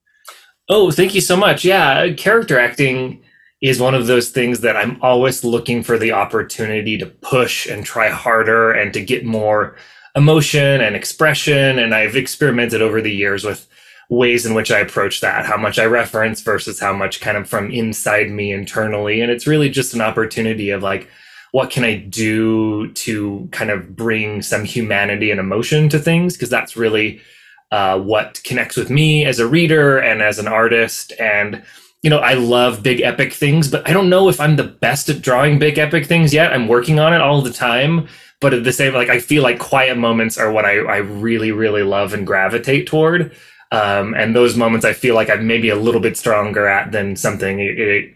[0.68, 1.64] Oh, thank you so much.
[1.64, 3.22] Yeah, character acting
[3.62, 7.84] is one of those things that I'm always looking for the opportunity to push and
[7.84, 9.76] try harder and to get more
[10.14, 11.78] emotion and expression.
[11.78, 13.66] And I've experimented over the years with
[14.08, 17.48] ways in which I approach that, how much I reference versus how much kind of
[17.48, 19.20] from inside me internally.
[19.20, 21.08] And it's really just an opportunity of like,
[21.52, 26.34] what can I do to kind of bring some humanity and emotion to things?
[26.34, 27.20] Because that's really
[27.72, 31.12] uh, what connects with me as a reader and as an artist.
[31.18, 31.64] And
[32.06, 35.08] you know, I love big epic things, but I don't know if I'm the best
[35.08, 36.52] at drawing big epic things yet.
[36.52, 38.06] I'm working on it all the time.
[38.40, 41.50] But at the same, like I feel like quiet moments are what I, I really,
[41.50, 43.34] really love and gravitate toward.
[43.72, 47.16] Um, and those moments I feel like I'm maybe a little bit stronger at than
[47.16, 47.58] something.
[47.58, 48.14] It, it,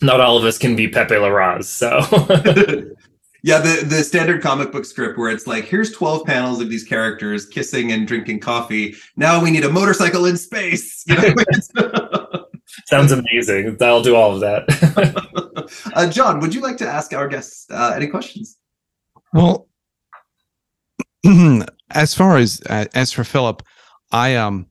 [0.00, 1.98] not all of us can be Pepe Larraz, so.
[3.42, 6.84] yeah, the the standard comic book script where it's like, here's 12 panels of these
[6.84, 8.94] characters kissing and drinking coffee.
[9.16, 11.04] Now we need a motorcycle in space.
[11.08, 11.34] You
[11.74, 12.35] know?
[12.86, 13.76] Sounds amazing.
[13.80, 15.70] I'll do all of that.
[15.94, 18.58] uh, John, would you like to ask our guests uh, any questions?
[19.32, 19.68] Well,
[21.90, 23.62] as far as uh, as for Phillip,
[24.12, 24.66] I um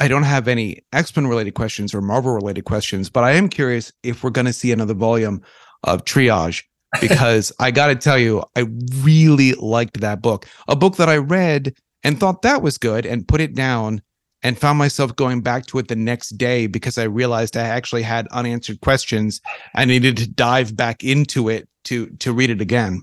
[0.00, 3.48] I don't have any X Men related questions or Marvel related questions, but I am
[3.48, 5.42] curious if we're going to see another volume
[5.84, 6.64] of Triage
[7.00, 8.66] because I got to tell you, I
[9.02, 10.46] really liked that book.
[10.68, 14.02] A book that I read and thought that was good and put it down
[14.42, 18.02] and found myself going back to it the next day because I realized I actually
[18.02, 19.40] had unanswered questions.
[19.74, 23.02] I needed to dive back into it to to read it again.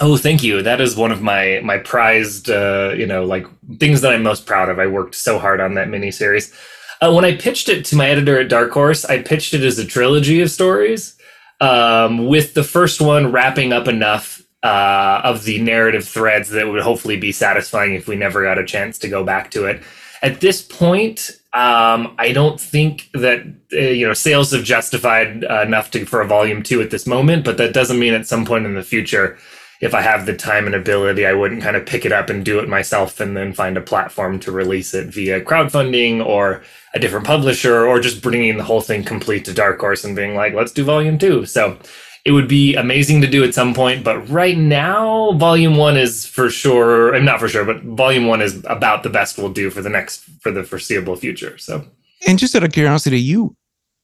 [0.00, 0.62] Oh, thank you.
[0.62, 3.46] That is one of my my prized, uh, you know, like
[3.78, 4.78] things that I'm most proud of.
[4.78, 6.54] I worked so hard on that miniseries.
[7.02, 9.78] Uh, when I pitched it to my editor at Dark Horse, I pitched it as
[9.78, 11.16] a trilogy of stories,
[11.60, 16.82] um, with the first one wrapping up enough uh, of the narrative threads that would
[16.82, 19.82] hopefully be satisfying if we never got a chance to go back to it
[20.22, 23.40] at this point, um, I don't think that
[23.72, 27.06] uh, you know sales have justified uh, enough to, for a volume two at this
[27.06, 27.44] moment.
[27.44, 29.38] But that doesn't mean at some point in the future,
[29.80, 32.44] if I have the time and ability, I wouldn't kind of pick it up and
[32.44, 36.62] do it myself, and then find a platform to release it via crowdfunding or
[36.94, 40.34] a different publisher, or just bringing the whole thing complete to Dark Horse and being
[40.34, 41.46] like, let's do volume two.
[41.46, 41.78] So
[42.24, 46.26] it would be amazing to do at some point, but right now, volume one is
[46.26, 49.70] for sure, and not for sure, but volume one is about the best we'll do
[49.70, 51.56] for the next, for the foreseeable future.
[51.56, 51.84] So,
[52.26, 53.56] and just out of curiosity, you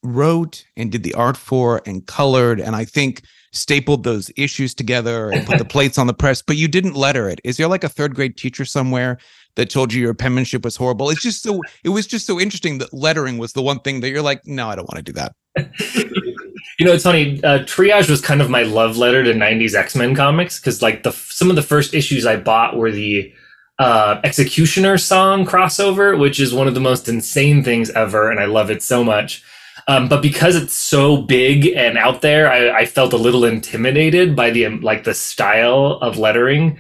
[0.03, 5.31] wrote and did the art for and colored, and I think stapled those issues together
[5.31, 7.41] and put the plates on the press, but you didn't letter it.
[7.45, 9.19] Is there like a third grade teacher somewhere
[9.57, 11.11] that told you your penmanship was horrible?
[11.11, 14.11] It's just so, it was just so interesting that lettering was the one thing that
[14.11, 15.35] you're like, no, I don't want to do that.
[16.79, 17.43] You know, it's funny.
[17.43, 21.13] Uh, Triage was kind of my love letter to '90s X-Men comics because, like, the
[21.13, 23.33] some of the first issues I bought were the
[23.79, 28.45] uh, X-Cutioner song crossover, which is one of the most insane things ever, and I
[28.47, 29.43] love it so much.
[29.89, 34.35] Um, but because it's so big and out there, I, I, felt a little intimidated
[34.35, 36.79] by the like the style of lettering.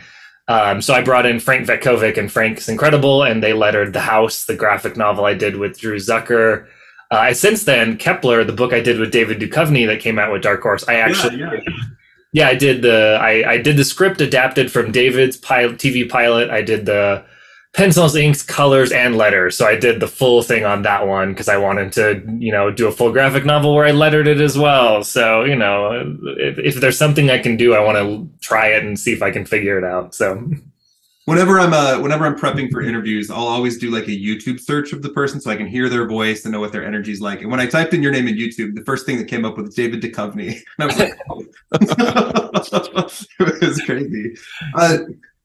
[0.49, 4.45] Um, so I brought in Frank Cvetkovic and Frank's Incredible, and they lettered The House,
[4.45, 6.67] the graphic novel I did with Drew Zucker.
[7.11, 10.43] Uh, since then, Kepler, the book I did with David Duchovny that came out with
[10.43, 11.85] Dark Horse, I actually, yeah, yeah.
[12.33, 16.51] yeah I did the I, I did the script adapted from David's pilot, TV pilot.
[16.51, 17.25] I did the
[17.77, 19.57] pencils, inks, colors, and letters.
[19.57, 22.71] So I did the full thing on that one because I wanted to, you know,
[22.73, 25.05] do a full graphic novel where I lettered it as well.
[25.05, 28.83] So, you know, if, if there's something I can do, I want to try it
[28.83, 30.15] and see if I can figure it out.
[30.15, 30.51] So
[31.27, 34.93] whenever I'm uh whenever I'm prepping for interviews, I'll always do like a YouTube search
[34.93, 37.21] of the person so I can hear their voice and know what their energy is
[37.21, 37.43] like.
[37.43, 39.59] And when I typed in your name in YouTube, the first thing that came up
[39.59, 40.63] was David Duchovny.
[40.79, 41.43] And I was like, oh.
[43.41, 44.37] it was crazy.
[44.75, 44.99] Uh,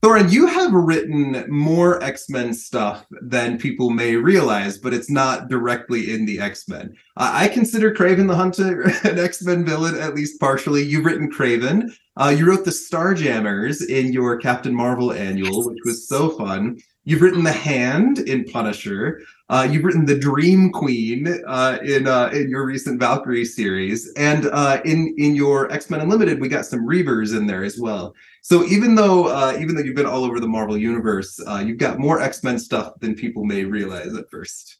[0.04, 5.48] Torunn, you have written more X Men stuff than people may realize, but it's not
[5.48, 6.98] directly in the X Men.
[7.18, 10.82] Uh, I consider Kraven the Hunter an X Men villain, at least partially.
[10.82, 11.96] You've written Kraven.
[12.18, 16.80] Uh, you wrote the Starjammers in your Captain Marvel annual, which was so fun.
[17.04, 19.22] You've written the Hand in Punisher.
[19.52, 24.46] Uh, you've written the Dream Queen uh, in uh, in your recent Valkyrie series, and
[24.46, 28.16] uh, in in your X Men Unlimited, we got some Reavers in there as well.
[28.42, 31.80] So even though uh, even though you've been all over the Marvel universe, uh, you've
[31.80, 34.78] got more X Men stuff than people may realize at first.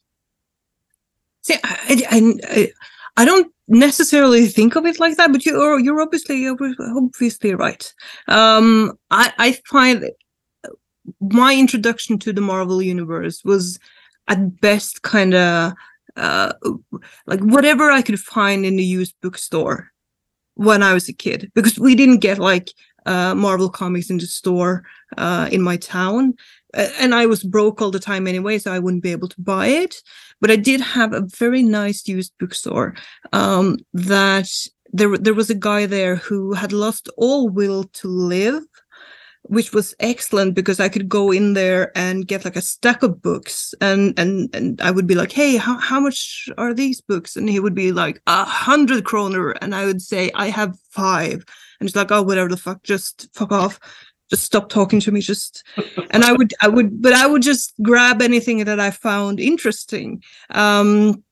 [1.42, 2.06] See, I,
[2.48, 2.72] I,
[3.18, 7.92] I don't necessarily think of it like that, but you're you're obviously obviously right.
[8.26, 10.10] Um, I I find
[11.20, 13.78] my introduction to the Marvel universe was
[14.28, 15.72] at best kind of
[16.16, 16.52] uh,
[17.26, 19.90] like whatever I could find in the used bookstore
[20.54, 22.70] when I was a kid, because we didn't get like
[23.06, 24.84] uh, Marvel comics in the store
[25.16, 26.34] uh, in my town.
[26.74, 29.66] And I was broke all the time anyway, so I wouldn't be able to buy
[29.66, 30.02] it.
[30.40, 32.94] But I did have a very nice used bookstore
[33.32, 34.48] um, that
[34.92, 38.62] there, there was a guy there who had lost all will to live
[39.44, 43.20] which was excellent because I could go in there and get like a stack of
[43.20, 47.36] books and and and I would be like, hey, how, how much are these books?
[47.36, 49.50] And he would be like, a hundred kroner.
[49.50, 51.44] And I would say, I have five.
[51.80, 53.80] And he's like, oh, whatever the fuck, just fuck off.
[54.30, 55.20] Just stop talking to me.
[55.20, 55.64] Just
[56.10, 60.22] and I would I would but I would just grab anything that I found interesting.
[60.50, 61.24] Um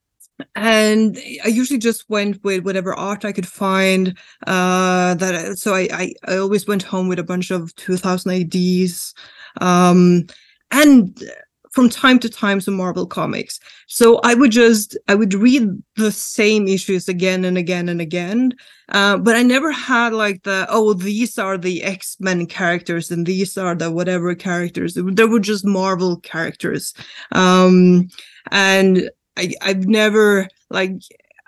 [0.56, 4.16] and I usually just went with whatever art I could find.
[4.46, 9.14] Uh, that so I, I, I always went home with a bunch of 2000 ADs,
[9.60, 10.26] um,
[10.70, 11.22] and
[11.70, 13.60] from time to time some Marvel comics.
[13.86, 18.54] So I would just I would read the same issues again and again and again.
[18.88, 23.24] Uh, but I never had like the oh these are the X Men characters and
[23.24, 24.94] these are the whatever characters.
[24.94, 26.92] There were just Marvel characters.
[27.32, 28.08] Um,
[28.50, 30.92] and I, I've never like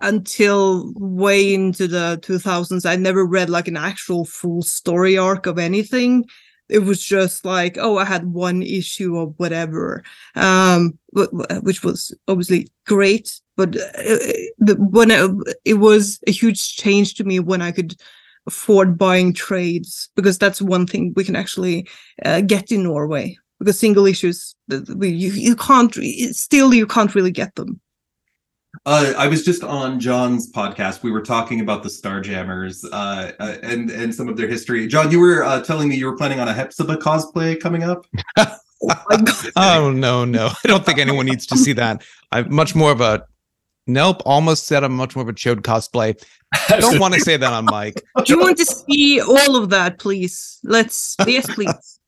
[0.01, 5.59] until way into the 2000s i never read like an actual full story arc of
[5.59, 6.25] anything.
[6.69, 10.03] It was just like oh i had one issue of whatever
[10.37, 15.31] um which was obviously great but uh, the, when it,
[15.67, 17.95] it was a huge change to me when i could
[18.47, 21.87] afford buying trades because that's one thing we can actually
[22.25, 25.95] uh, get in norway because single issues you, you can't
[26.35, 27.81] still you can't really get them
[28.87, 31.03] uh, I was just on John's podcast.
[31.03, 34.87] We were talking about the Starjammers uh, uh, and and some of their history.
[34.87, 38.07] John, you were uh, telling me you were planning on a Hepzibah cosplay coming up.
[39.57, 40.47] oh no, no!
[40.65, 42.03] I don't think anyone needs to see that.
[42.33, 43.27] I'm much more of a
[43.87, 44.23] nope.
[44.25, 46.19] Almost said I'm much more of a Ch'od cosplay.
[46.71, 48.03] I don't want to say that on mic.
[48.25, 50.61] Do you want to see all of that, please?
[50.65, 52.01] Let's yes, please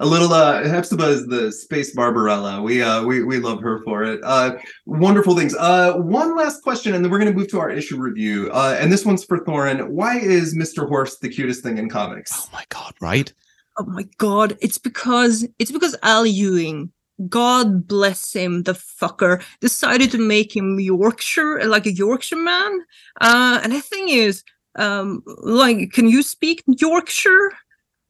[0.00, 2.60] a little uh Hepzibah is the space Barbarella.
[2.60, 4.20] We uh we we love her for it.
[4.22, 5.54] Uh wonderful things.
[5.54, 8.50] Uh one last question and then we're gonna move to our issue review.
[8.52, 9.88] Uh and this one's for Torunn.
[9.88, 10.86] Why is Mr.
[10.86, 12.32] Horse the cutest thing in comics?
[12.34, 13.32] Oh my god, right?
[13.78, 14.58] Oh my god.
[14.60, 16.92] It's because it's because Al Ewing,
[17.28, 22.80] God bless him, the fucker, decided to make him Yorkshire, like a Yorkshire man.
[23.22, 27.50] Uh and the thing is, um like can you speak Yorkshire?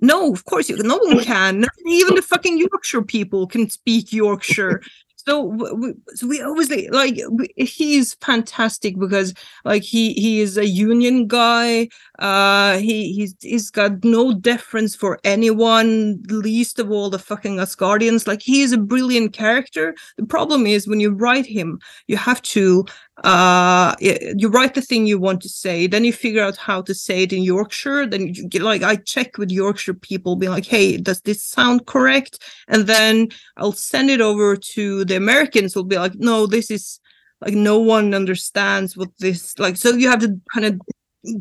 [0.00, 0.76] No, of course you.
[0.78, 1.64] No one can.
[1.86, 4.82] Even the fucking Yorkshire people can speak Yorkshire.
[5.26, 10.66] so we, so we obviously like we, he's fantastic because like he he is a
[10.66, 11.88] union guy
[12.20, 18.26] uh he he's he's got no deference for anyone least of all the fucking asgardians
[18.28, 22.40] like he is a brilliant character the problem is when you write him you have
[22.42, 22.84] to
[23.24, 26.94] uh you write the thing you want to say then you figure out how to
[26.94, 30.66] say it in yorkshire then you get like i check with yorkshire people being like
[30.66, 35.84] hey does this sound correct and then i'll send it over to the americans will
[35.84, 37.00] be like no this is
[37.40, 40.78] like no one understands what this like so you have to kind of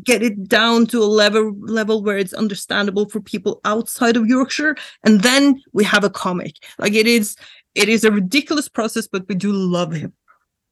[0.04, 4.76] get it down to a level level where it's understandable for people outside of Yorkshire,
[5.04, 6.56] and then we have a comic.
[6.78, 7.36] Like it is,
[7.74, 10.12] it is a ridiculous process, but we do love him.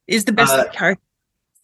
[0.07, 1.01] Is the best Uh, character.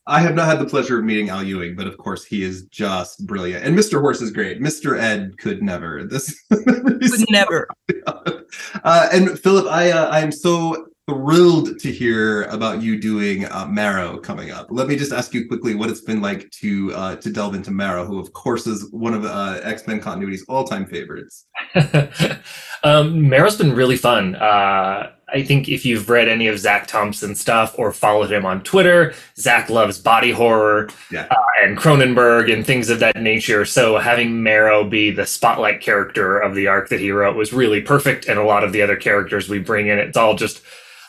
[0.07, 2.63] I have not had the pleasure of meeting Al Ewing, but of course he is
[2.63, 3.63] just brilliant.
[3.63, 4.01] And Mr.
[4.01, 4.59] Horse is great.
[4.59, 4.99] Mr.
[4.99, 6.03] Ed could never.
[6.03, 7.67] This Would never.
[8.07, 13.67] uh, and Phillip, I uh, I am so thrilled to hear about you doing uh,
[13.67, 14.67] Marrow coming up.
[14.69, 17.69] Let me just ask you quickly what it's been like to uh, to delve into
[17.71, 21.45] Marrow, who of course is one of uh, X Men continuity's all time favorites.
[22.83, 24.35] um, Marrow's been really fun.
[24.35, 28.63] Uh, I think if you've read any of Zac Thompson's stuff or followed him on
[28.63, 31.27] Twitter, Zach loves body horror Yeah.
[31.31, 33.65] uh, and Cronenberg and things of that nature.
[33.65, 37.81] So having Marrow be the spotlight character of the arc that he wrote was really
[37.81, 38.25] perfect.
[38.27, 40.61] And a lot of the other characters we bring in, it's all just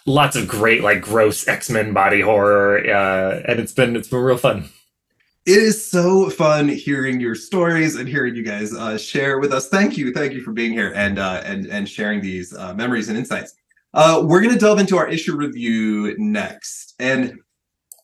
[0.07, 4.21] lots of great, like gross X Men body horror, uh, and it's been it's been
[4.21, 4.69] real fun.
[5.45, 9.69] It is so fun hearing your stories and hearing you guys uh, share with us.
[9.69, 13.09] Thank you, thank you for being here and uh, and and sharing these uh, memories
[13.09, 13.55] and insights.
[13.95, 17.39] Uh, we're going to delve into our issue review next, and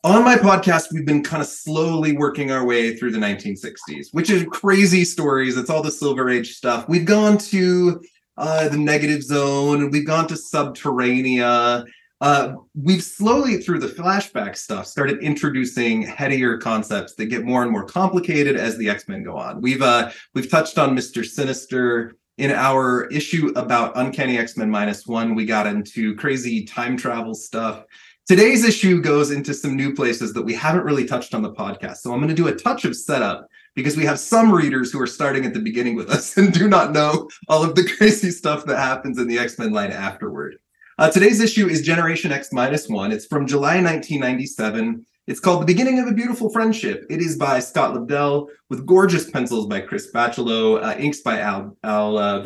[0.04, 4.30] on my podcast, we've been kind of slowly working our way through the 1960s, which
[4.30, 5.56] is crazy stories.
[5.56, 6.88] It's all the Silver Age stuff.
[6.88, 8.00] We've gone to
[8.36, 11.84] uh, the Negative Zone, we've gone to Subterranea.
[12.20, 17.70] Uh, we've slowly, through the flashback stuff, started introducing headier concepts that get more and
[17.70, 19.60] more complicated as the X Men go on.
[19.60, 25.06] We've uh, we've touched on Mister Sinister in our issue about Uncanny X Men minus
[25.06, 25.34] one.
[25.34, 27.84] We got into crazy time travel stuff.
[28.26, 31.98] Today's issue goes into some new places that we haven't really touched on the podcast.
[31.98, 35.00] So I'm going to do a touch of setup because we have some readers who
[35.00, 38.30] are starting at the beginning with us and do not know all of the crazy
[38.30, 40.58] stuff that happens in the X Men line afterward.
[40.98, 43.12] Uh, today's issue is Generation X minus one.
[43.12, 45.06] It's from July 1997.
[45.28, 47.04] It's called The Beginning of a Beautiful Friendship.
[47.10, 51.76] It is by Scott Lobdell with gorgeous pencils by Chris Bachalo, uh, inks by Al,
[51.84, 52.42] Al uh.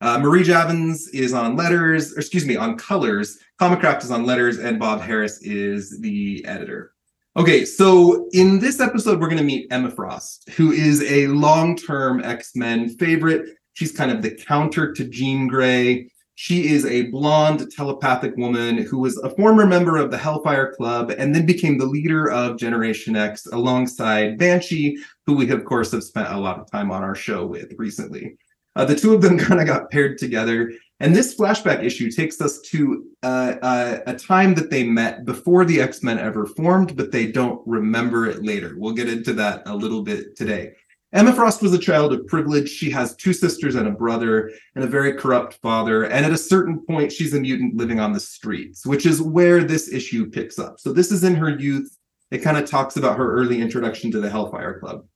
[0.00, 3.38] Uh, Marie Javins is on letters, or excuse me, on colors.
[3.60, 6.94] Comicraft is on letters, and Bob Harras is the editor.
[7.36, 11.76] Okay, so in this episode, we're going to meet Emma Frost, who is a long
[11.76, 13.50] term X Men favorite.
[13.74, 16.10] She's kind of the counter to Jean Grey.
[16.40, 21.10] She is a blonde telepathic woman who was a former member of the Hellfire Club
[21.18, 26.04] and then became the leader of Generation X alongside Banshee, who we, of course, have
[26.04, 28.36] spent a lot of time on our show with recently.
[28.76, 30.70] Uh, the two of them kind of got paired together.
[31.00, 35.64] And this flashback issue takes us to uh, uh, a time that they met before
[35.64, 38.76] the X Men ever formed, but they don't remember it later.
[38.76, 40.74] We'll get into that a little bit today.
[41.12, 42.68] Emma Frost was a child of privilege.
[42.68, 46.04] She has two sisters and a brother and a very corrupt father.
[46.04, 49.64] And at a certain point, she's a mutant living on the streets, which is where
[49.64, 50.78] this issue picks up.
[50.78, 51.96] So this is in her youth.
[52.30, 55.06] It kind of talks about her early introduction to the Hellfire Club.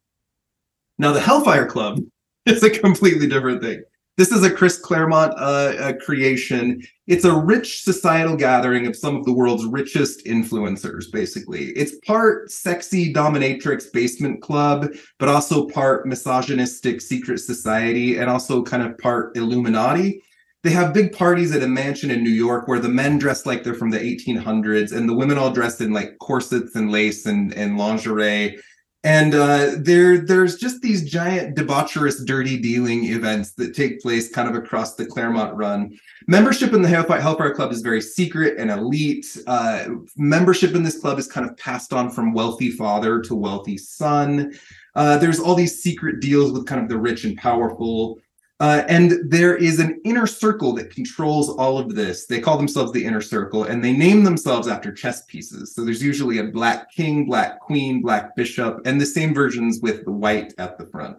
[0.99, 2.01] Now, the Hellfire Club
[2.47, 3.83] is a completely different thing.
[4.19, 6.83] This is a Chris Claremont uh, uh, creation.
[7.07, 11.69] It's a rich societal gathering of some of the world's richest influencers, basically.
[11.71, 14.89] It's part sexy dominatrix basement club,
[15.19, 20.23] but also part misogynistic secret society, and also kind of part Illuminati.
[20.63, 23.65] They have big parties at a mansion in New York where the men dress like
[23.65, 27.55] they're from the 1800s and the women all dressed in like corsets and lace and,
[27.55, 28.59] and lingerie
[29.05, 34.49] and uh, there there's just these giant debaucherous dirty dealing events that take place kind
[34.49, 35.99] of across the claremont run.
[36.29, 39.37] Membership in the hellfire, club is very secret and elite.
[39.47, 39.87] Uh,
[40.17, 44.53] membership in this club is kind of passed on from wealthy father to wealthy son.
[44.95, 48.19] Uh, there's all these secret deals with kind of the rich and powerful
[48.63, 52.27] uh, and there is an inner circle that controls all of this.
[52.27, 55.75] They call themselves the inner circle and they name themselves after chess pieces.
[55.75, 60.05] So there's usually a black king, black queen, black bishop, and the same versions with
[60.05, 61.17] the white at the front.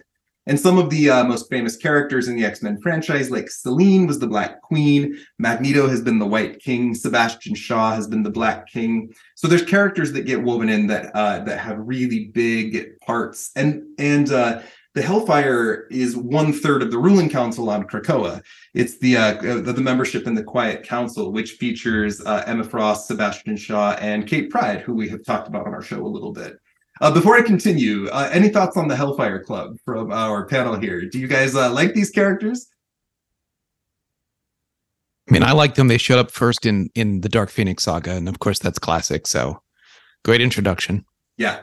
[0.47, 4.07] And some of the uh, most famous characters in the X Men franchise, like Selene
[4.07, 8.29] was the Black Queen, Magneto has been the White King, Sebastian Shaw has been the
[8.29, 9.13] Black King.
[9.35, 13.83] So there's characters that get woven in that uh, that have really big parts, and
[13.97, 14.61] and uh,
[14.93, 18.41] the Hellfire is one third of the ruling council on Krakoa.
[18.73, 23.07] It's the uh, the, the membership in the Quiet Council, which features uh, Emma Frost,
[23.07, 26.31] Sebastian Shaw, and Kate Pryde, who we have talked about on our show a little
[26.31, 26.59] bit.
[27.01, 31.01] Uh, before I continue, uh, any thoughts on the Hellfire Club from our panel here?
[31.09, 32.67] Do you guys uh, like these characters?
[35.27, 35.87] I mean, I like them.
[35.87, 39.25] They showed up first in in the Dark Phoenix saga, and of course, that's classic.
[39.25, 39.59] So,
[40.23, 41.03] great introduction.
[41.37, 41.61] Yeah,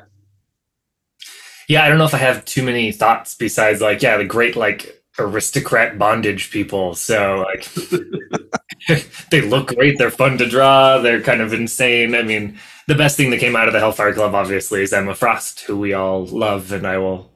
[1.70, 4.56] Yeah, I don't know if I have too many thoughts besides like, yeah, the great
[4.56, 6.96] like aristocrat bondage people.
[6.96, 7.72] So like
[9.30, 12.16] they look great, they're fun to draw, they're kind of insane.
[12.16, 12.58] I mean,
[12.88, 15.78] the best thing that came out of the Hellfire Club obviously is Emma Frost, who
[15.78, 17.30] we all love, and I will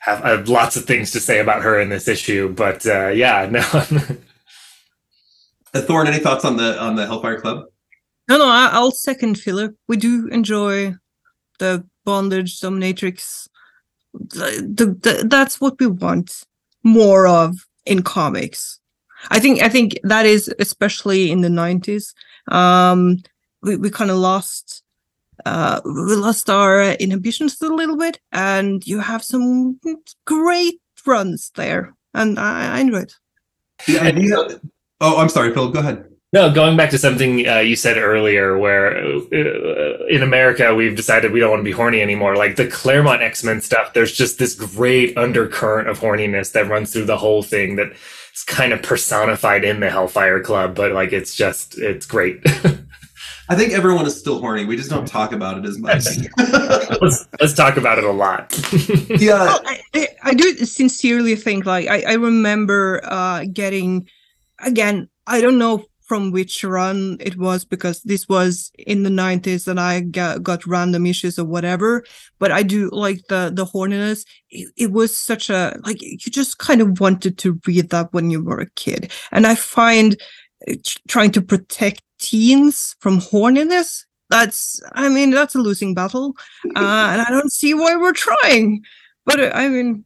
[0.00, 2.52] have, I have lots of things to say about her in this issue.
[2.52, 3.60] But uh, yeah, no.
[5.74, 7.66] uh, Torunn, any thoughts on the on the Hellfire Club?
[8.28, 9.76] No, no, I, I'll second Phillip.
[9.86, 10.96] We do enjoy
[11.60, 13.46] the bondage dominatrix.
[14.20, 16.44] The, the, that's what we want
[16.82, 18.78] more of in comics.
[19.30, 22.14] I think I think that is especially in the nineties.
[22.48, 23.18] Um,
[23.62, 24.82] we we kind of lost
[25.44, 29.78] uh, we lost our inhibitions a little bit, and you have some
[30.24, 33.14] great runs there, and I, I enjoy it.
[33.86, 34.60] The idea.
[35.00, 35.70] Oh, I'm sorry, Phil.
[35.70, 36.08] Go ahead.
[36.32, 41.32] No, going back to something uh, you said earlier, where uh, in America we've decided
[41.32, 42.36] we don't want to be horny anymore.
[42.36, 46.92] Like the Claremont X Men stuff, there's just this great undercurrent of horniness that runs
[46.92, 47.92] through the whole thing that
[48.34, 50.74] is kind of personified in the Hellfire Club.
[50.74, 52.40] But like, it's just, it's great.
[53.48, 54.64] I think everyone is still horny.
[54.64, 56.04] We just don't talk about it as much.
[57.00, 58.52] let's, let's talk about it a lot.
[59.08, 64.08] yeah, Well, I, I, I do sincerely think like I, I remember uh getting
[64.58, 69.66] again I don't know from which run it was because this was in the 90s
[69.66, 72.04] and I got, got random issues or whatever.
[72.38, 74.24] But I do like the the horniness.
[74.50, 78.30] It, it was such a like you just kind of wanted to read that when
[78.30, 79.12] you were a kid.
[79.32, 80.16] And I find
[80.68, 80.74] uh,
[81.08, 86.34] trying to protect teens from horniness that's I mean that's a losing battle.
[86.64, 88.82] Uh, and I don't see why we're trying.
[89.24, 90.04] But uh, I mean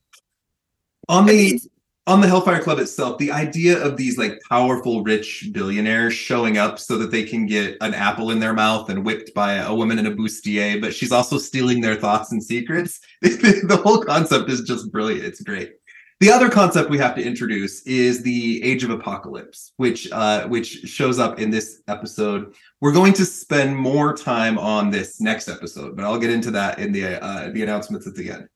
[1.09, 1.61] on the mean,
[2.07, 6.79] on the Hellfire Club itself, the idea of these like powerful, rich billionaires showing up
[6.79, 9.99] so that they can get an apple in their mouth and whipped by a woman
[9.99, 13.01] in a bustier, but she's also stealing their thoughts and secrets.
[13.23, 15.25] the whole concept is just brilliant.
[15.25, 15.73] It's great.
[16.21, 20.83] The other concept we have to introduce is the Age of Apocalypse, which uh, which
[20.85, 22.55] shows up in this episode.
[22.83, 26.79] We're going to spend more time on this next episode, but I'll get into that
[26.79, 28.49] in the uh, the announcements at the end.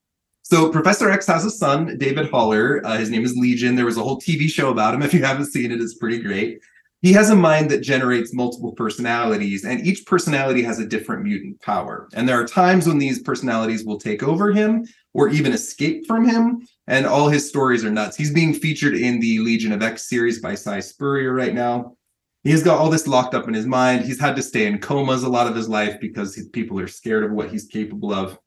[0.45, 2.85] So Professor X has a son, David Haller.
[2.85, 3.77] Uh, his name is Legion.
[3.77, 5.03] There was a whole TV show about him.
[5.05, 6.61] If you haven't seen it, it's pretty great.
[7.01, 11.61] He has a mind that generates multiple personalities, and each personality has a different mutant
[11.63, 12.09] power.
[12.15, 16.27] And there are times when these personalities will take over him or even escape from
[16.27, 16.67] him.
[16.87, 18.17] And all his stories are nuts.
[18.17, 21.97] He's being featured in the Legion of X series by Si Spurrier right now.
[22.43, 24.05] He's got all this locked up in his mind.
[24.05, 27.25] He's had to stay in comas a lot of his life because people are scared
[27.25, 28.39] of what he's capable of.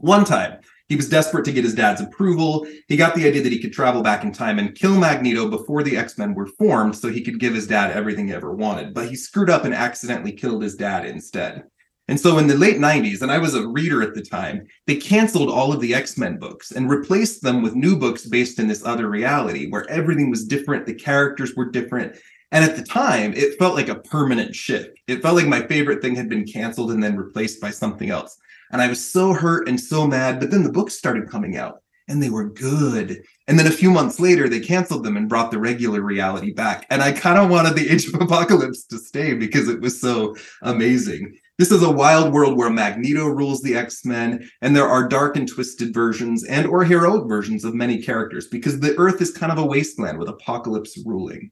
[0.00, 2.66] One time, he was desperate to get his dad's approval.
[2.88, 5.82] He got the idea that he could travel back in time and kill Magneto before
[5.82, 8.92] the X Men were formed so he could give his dad everything he ever wanted.
[8.92, 11.64] But he screwed up and accidentally killed his dad instead.
[12.08, 14.96] And so in the late 90s, and I was a reader at the time, they
[14.96, 18.66] canceled all of the X Men books and replaced them with new books based in
[18.66, 22.16] this other reality where everything was different, the characters were different.
[22.50, 24.98] And at the time, it felt like a permanent shift.
[25.06, 28.38] It felt like my favorite thing had been canceled and then replaced by something else.
[28.70, 30.40] And I was so hurt and so mad.
[30.40, 33.22] But then the books started coming out and they were good.
[33.46, 36.86] And then a few months later, they canceled them and brought the regular reality back.
[36.90, 40.34] And I kind of wanted the Age of Apocalypse to stay because it was so
[40.62, 41.36] amazing.
[41.58, 45.46] This is a wild world where Magneto rules the X-Men, and there are dark and
[45.46, 49.58] twisted versions and or heroic versions of many characters because the Earth is kind of
[49.58, 51.50] a wasteland with Apocalypse ruling.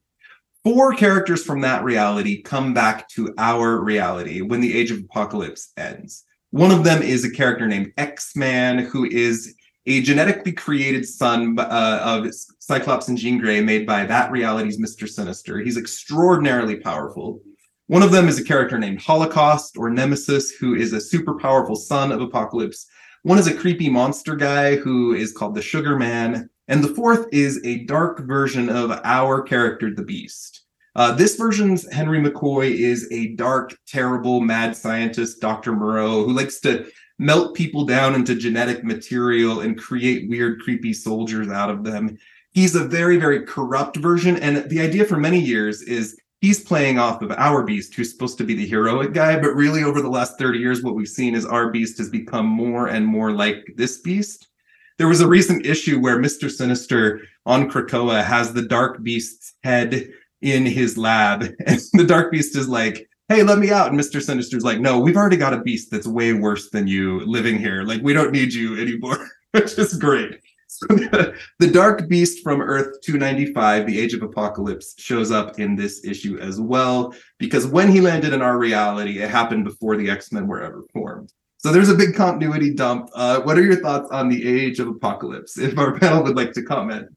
[0.63, 5.71] Four characters from that reality come back to our reality when the Age of Apocalypse
[5.77, 6.25] ends.
[6.51, 9.53] One of them is a character named X-Man, who is
[9.85, 15.07] a genetically created son uh, of Cyclops and Jean Grey, made by that reality's Mr.
[15.07, 15.59] Sinister.
[15.59, 17.41] He's extraordinarily powerful.
[17.87, 21.75] One of them is a character named Holocaust or Nemesis, who is a super powerful
[21.75, 22.87] son of Apocalypse.
[23.23, 26.49] One is a creepy monster guy who is called the Sugar Man.
[26.67, 30.58] And the fourth is a dark version of our character, the Beast.
[30.99, 35.71] Uh, this version's Henry McCoy is a dark, terrible, mad scientist, Dr.
[35.71, 41.47] Moreau, who likes to melt people down into genetic material and create weird, creepy soldiers
[41.47, 42.17] out of them.
[42.51, 44.35] He's a very, very corrupt version.
[44.43, 48.37] And the idea for many years is he's playing off of our beast, who's supposed
[48.39, 49.39] to be the heroic guy.
[49.39, 52.45] But really, over the last 30 years, what we've seen is our beast has become
[52.45, 54.49] more and more like this beast.
[54.97, 56.51] There was a recent issue where Mr.
[56.51, 60.09] Sinister on Krakoa has the Dark Beast's head
[60.41, 63.91] in his lab, and the Dark Beast is like, Hey, let me out.
[63.91, 64.21] And Mr.
[64.21, 67.83] Sinister's like, No, we've already got a beast that's way worse than you living here.
[67.83, 70.39] Like, we don't need you anymore, which is great.
[70.67, 75.75] So the, the Dark Beast from Earth 295, the Age of Apocalypse, shows up in
[75.75, 80.09] this issue as well, because when he landed in our reality, it happened before the
[80.09, 81.33] X Men were ever formed.
[81.57, 83.09] So there's a big continuity dump.
[83.13, 85.57] Uh, what are your thoughts on the Age of Apocalypse?
[85.57, 87.07] If our panel would like to comment.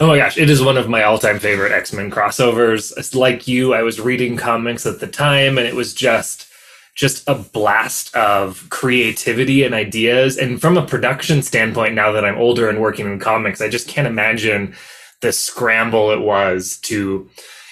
[0.00, 2.96] Oh my gosh, it is one of my all-time favorite X-Men crossovers.
[2.96, 6.48] It's like you, I was reading comics at the time and it was just
[6.94, 10.36] just a blast of creativity and ideas.
[10.36, 13.88] And from a production standpoint, now that I'm older and working in comics, I just
[13.88, 14.74] can't imagine
[15.22, 17.30] the scramble it was to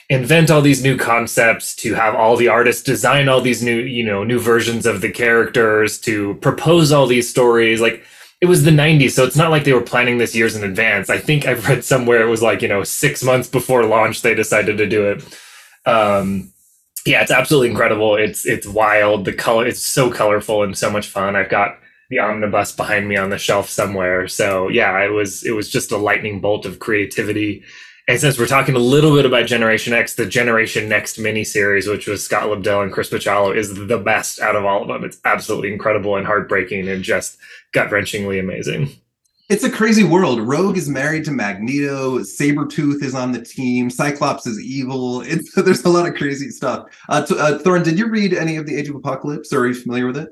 [0.09, 4.05] invent all these new concepts to have all the artists design all these new you
[4.05, 8.03] know new versions of the characters to propose all these stories like
[8.41, 11.11] it was the 90s so it's not like they were planning this years in advance.
[11.11, 14.35] I think i've read somewhere it was like you know six months before launch they
[14.35, 15.39] decided to do it.
[15.87, 16.53] Um
[17.07, 18.17] yeah it's absolutely incredible.
[18.17, 19.25] It's it's wild.
[19.25, 21.37] The color it's so colorful and so much fun.
[21.37, 21.79] I've got
[22.11, 24.27] the omnibus behind me on the shelf somewhere.
[24.29, 27.63] So yeah it was it was just a lightning bolt of creativity
[28.11, 32.09] and since we're talking a little bit about Generation X, the Generation Next miniseries, which
[32.09, 35.05] was Scott Lobdell and Chris Bachalo, is the best out of all of them.
[35.05, 37.39] It's absolutely incredible and heartbreaking and just
[37.73, 38.91] gut wrenchingly amazing.
[39.49, 40.41] It's a crazy world.
[40.41, 42.19] Rogue is married to Magneto.
[42.19, 43.91] Sabretooth is on the team.
[43.91, 45.21] Cyclops is evil.
[45.21, 46.87] It's, there's a lot of crazy stuff.
[47.09, 49.69] Uh, t- uh, Torunn, did you read any of the Age of Apocalypse or are
[49.69, 50.31] you familiar with it?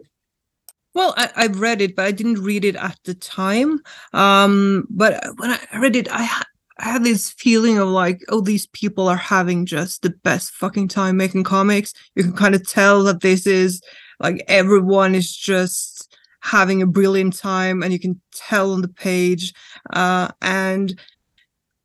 [0.95, 3.81] Well, I, have read it, but I didn't read it at the time.
[4.13, 6.43] Um, but when I read it, I
[6.79, 10.89] I had this feeling of like, oh, these people are having just the best fucking
[10.89, 11.93] time making comics.
[12.15, 13.83] You can kind of tell that this is
[14.21, 19.53] like everyone is just having a brilliant time, and you can tell on the page.
[19.93, 20.99] Uh, and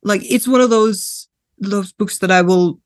[0.02, 1.28] like, it's one of those
[1.58, 2.80] those books that I will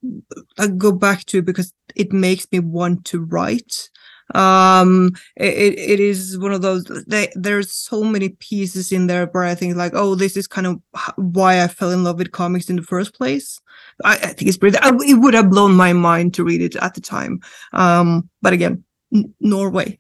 [0.59, 3.91] I go back to because it makes me want to write
[4.35, 9.45] um it, it is one of those they, there's so many pieces in there where
[9.45, 10.81] i think like oh this is kind of
[11.17, 13.59] why i fell in love with comics in the first place.
[14.05, 16.77] I, I think it's pretty I, it would have blown my mind to read it
[16.77, 17.41] at the time.
[17.73, 19.99] Um but again N- norway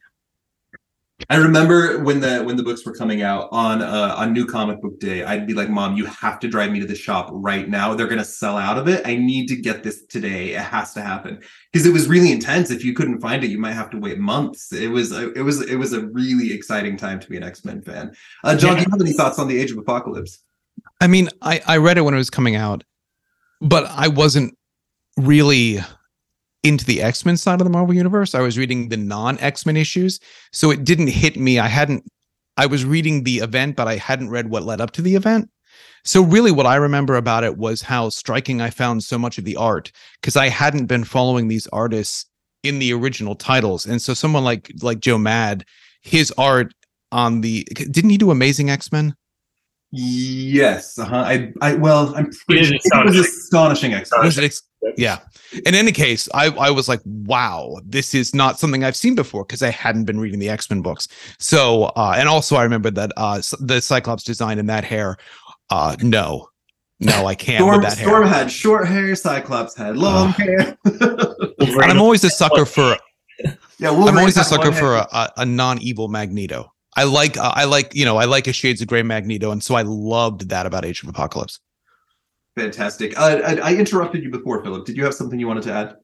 [1.28, 4.80] I remember when the when the books were coming out on uh, on New Comic
[4.80, 7.68] Book Day, I'd be like, "Mom, you have to drive me to the shop right
[7.68, 7.92] now.
[7.92, 9.04] They're gonna sell out of it.
[9.04, 10.54] I need to get this today.
[10.54, 11.40] It has to happen."
[11.72, 12.70] Because it was really intense.
[12.70, 14.72] If you couldn't find it, you might have to wait months.
[14.72, 17.64] It was a, it was it was a really exciting time to be an X
[17.64, 18.14] Men fan.
[18.44, 18.84] Uh, John, yeah.
[18.84, 20.38] do you have any thoughts on the Age of Apocalypse?
[21.00, 22.84] I mean, I I read it when it was coming out,
[23.60, 24.56] but I wasn't
[25.16, 25.80] really
[26.62, 28.34] into the X-Men side of the Marvel universe.
[28.34, 30.20] I was reading the non-X-Men issues,
[30.52, 31.58] so it didn't hit me.
[31.58, 32.04] I hadn't
[32.56, 35.48] I was reading the event, but I hadn't read what led up to the event.
[36.04, 39.44] So really what I remember about it was how striking I found so much of
[39.44, 42.26] the art because I hadn't been following these artists
[42.64, 43.86] in the original titles.
[43.86, 45.64] And so someone like like Joe Mad,
[46.02, 46.74] his art
[47.12, 49.14] on the didn't he do Amazing X-Men?
[49.90, 50.98] Yes.
[50.98, 51.16] Uh-huh.
[51.16, 53.94] I, I, well, I'm pretty sure it was astonishing.
[54.82, 55.02] Astonishing.
[55.02, 55.18] Yeah.
[55.66, 59.44] In any case, I, I was like, wow, this is not something I've seen before
[59.44, 61.08] because I hadn't been reading the X Men books.
[61.38, 65.16] So, uh, and also I remember that uh, the Cyclops design and that hair.
[65.70, 66.48] Uh, no,
[67.00, 68.08] no, I can't Storm, with that hair.
[68.08, 70.78] Storm had short hair, Cyclops had long uh, hair.
[70.84, 72.96] and I'm always a sucker for.
[73.78, 76.72] Yeah, Wolverine I'm always a sucker for a, a non-evil Magneto.
[76.96, 79.62] I like uh, I like you know I like a Shades of Gray Magneto, and
[79.62, 81.60] so I loved that about Age of Apocalypse.
[82.58, 83.18] Fantastic.
[83.18, 84.84] Uh, I, I, interrupted you before, Phillip.
[84.84, 85.96] Did you have something you wanted to add?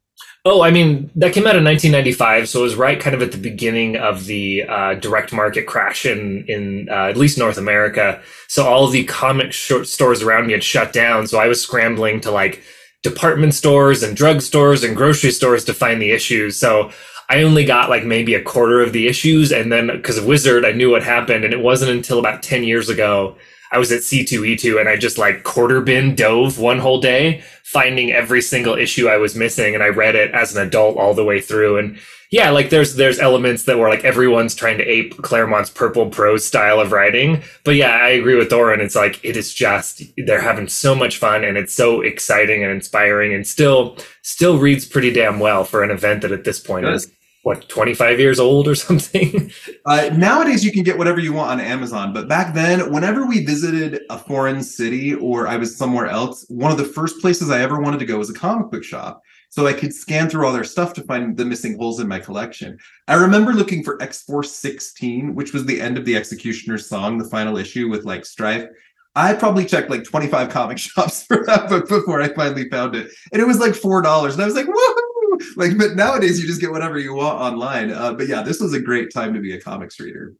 [0.44, 3.32] Oh, I mean that came out in 1995, so it was right kind of at
[3.32, 8.20] the beginning of the uh, direct market crash in in uh, at least North America.
[8.48, 12.30] So all the comic stores around me had shut down, so I was scrambling to
[12.30, 12.62] like
[13.02, 16.57] department stores and drug stores and grocery stores to find the issues.
[16.59, 16.90] So
[17.28, 19.52] I only got like maybe a quarter of the issues.
[19.52, 21.44] And then because of Wizard, I knew what happened.
[21.44, 23.36] And it wasn't until about 10 years ago,
[23.74, 28.12] I was at C2E2 and I just like quarter bin dove one whole day, finding
[28.12, 29.74] every single issue I was missing.
[29.74, 31.78] And I read it as an adult all the way through.
[31.78, 31.98] And
[32.30, 36.46] yeah, like there's there's elements that were like everyone's trying to ape Claremont's purple prose
[36.46, 37.42] style of writing.
[37.64, 38.80] But yeah, I agree with Torunn.
[38.80, 42.72] It's like it is just they're having so much fun and it's so exciting and
[42.72, 46.86] inspiring and still still reads pretty damn well for an event that at this point
[46.86, 47.10] is
[47.45, 49.51] what 25 years old or something?
[49.86, 53.45] Uh, nowadays you can get whatever you want on amazon but back then whenever we
[53.45, 57.61] visited a foreign city or i was somewhere else one of the first places i
[57.61, 59.22] ever wanted to go was a comic book shop.
[59.51, 62.18] So i could scan through all their stuff to find the missing holes in my
[62.18, 62.78] collection.
[63.07, 67.28] I remember looking for x-force 16 which was the end of the X-Cutioner's song the
[67.28, 68.68] final issue with like Stryfe.
[69.16, 73.11] I probably checked like 25 comic shops for that book before I finally found it.
[73.32, 74.32] And it was like $4.
[74.32, 74.95] And I was like, whoa,
[75.57, 77.91] like, but nowadays you just get whatever you want online.
[77.91, 80.35] Uh, but yeah, this was a great time to be a comics reader.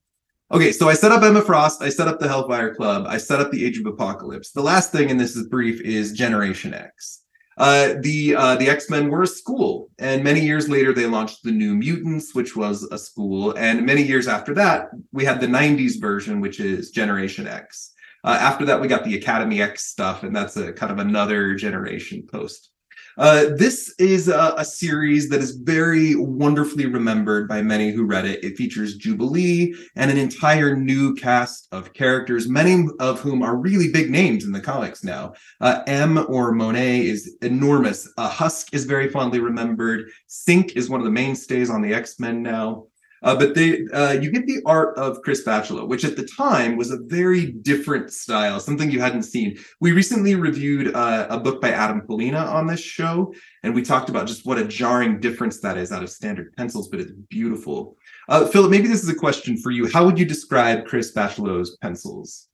[0.53, 3.41] Okay, so I set up Emma Frost, I set up the Hellfire Club, I set
[3.41, 4.51] up the Age of Apocalypse.
[4.51, 7.23] The last thing, and this is brief, is Generation X.
[7.57, 11.45] Uh, the uh, the X Men were a school, and many years later they launched
[11.45, 15.47] the New Mutants, which was a school, and many years after that we had the
[15.47, 17.93] '90s version, which is Generation X.
[18.25, 21.55] Uh, after that, we got the Academy X stuff, and that's a kind of another
[21.55, 22.71] generation post.
[23.17, 28.25] Uh, this is a, a, series that is very wonderfully remembered by many who read
[28.25, 28.43] it.
[28.43, 33.93] It features Jubilee and an entire new cast of characters, many of whom are really
[33.93, 35.35] big names in the comics now.
[35.61, 38.09] Uh, M or Monet is enormous.
[38.17, 40.11] Uh, Husk is very fondly remembered.
[40.29, 42.87] Synch is one of the mainstays on the X Men now.
[43.25, 46.77] Uh, but they, uh, you get the art of Chris Bachalo, which at the time
[46.77, 49.59] was a very different style, something you hadn't seen.
[49.81, 54.11] We recently reviewed uh, a book by Adam Pollina on this show, and we talked
[54.11, 57.97] about just what a jarring difference that is out of standard pencils, but it's beautiful.
[58.29, 59.91] Uh, Phillip, maybe this is a question for you.
[59.91, 62.49] How would you describe Chris Bachalo's pencils?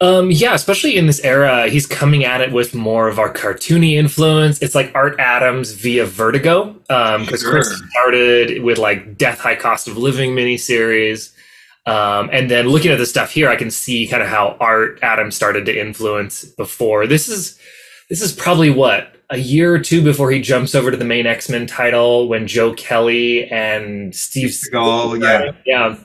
[0.00, 3.94] Um, yeah, especially in this era, he's coming at it with more of our cartoony
[3.94, 4.60] influence.
[4.60, 7.50] It's like Art Adams via Vertigo, because um, sure.
[7.50, 11.32] Chris started with like Death High Cost of Living miniseries.
[11.86, 14.98] Um, and then looking at the stuff here, I can see kind of how Art
[15.02, 17.06] Adams started to influence before.
[17.06, 17.58] This is
[18.10, 21.26] this is probably what a year or two before he jumps over to the main
[21.26, 25.96] X Men title when Joe Kelly and Steve Seagle, yeah, yeah.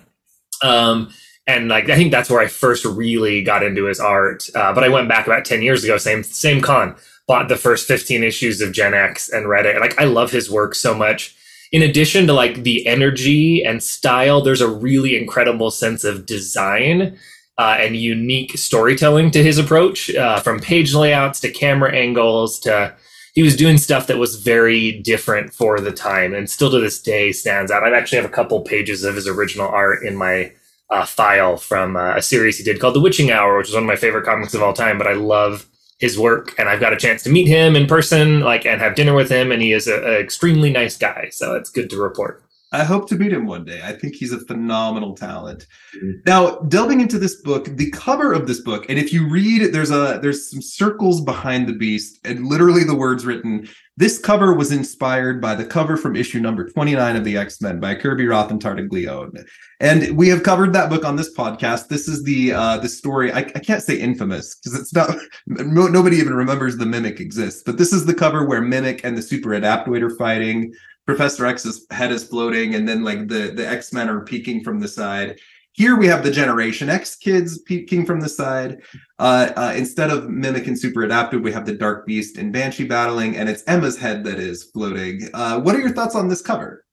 [0.64, 1.12] Um,
[1.52, 4.50] and like I think that's where I first really got into his art.
[4.56, 6.96] Uh, but I went back about ten years ago, same same con,
[7.28, 9.80] bought the first fifteen issues of Gen X and read it.
[9.80, 11.36] Like I love his work so much.
[11.72, 17.18] In addition to like the energy and style, there's a really incredible sense of design
[17.58, 22.94] uh, and unique storytelling to his approach, uh, from page layouts to camera angles to
[23.34, 27.02] he was doing stuff that was very different for the time and still to this
[27.02, 27.84] day stands out.
[27.84, 30.52] I actually have a couple pages of his original art in my
[30.92, 33.84] uh, file from uh, a series he did called The Witching Hour, which is one
[33.84, 34.98] of my favorite comics of all time.
[34.98, 35.66] But I love
[36.00, 38.96] his work, and I've got a chance to meet him in person, like, and have
[38.96, 41.30] dinner with him, and he is an extremely nice guy.
[41.32, 42.44] So it's good to report.
[42.74, 43.82] I hope to meet him one day.
[43.84, 45.68] I think he's a phenomenal talent.
[45.96, 46.22] Mm-hmm.
[46.26, 49.92] Now, delving into this book, the cover of this book, and if you read, there's
[49.92, 53.68] a there's some circles behind the beast, and literally the words written.
[53.98, 57.94] This cover was inspired by the cover from issue number 29 of the X-Men by
[57.94, 59.46] Kirby Roth and Tartaglione.
[59.82, 61.90] And we have covered that book on this podcast.
[61.90, 63.32] This is the uh the story.
[63.34, 65.16] I, I can't say infamous because it's not
[65.48, 69.18] no, nobody even remembers the mimic exists, but this is the cover where Mimic and
[69.18, 70.74] the super adaptoid are fighting.
[71.06, 74.80] Professor X's head is floating, and then like the the X Men are peeking from
[74.80, 75.38] the side.
[75.74, 78.82] Here we have the Generation X kids peeking from the side.
[79.20, 82.86] Uh, uh, instead of Mimic and Super Adaptoid, we have the Dark Beast and Banshee
[82.86, 85.30] battling, and it's Emma's head that is floating.
[85.34, 86.86] Uh, what are your thoughts on this cover?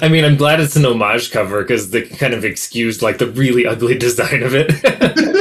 [0.00, 3.26] I mean, I'm glad it's an homage cover because they kind of excused like the
[3.26, 4.68] really ugly design of it.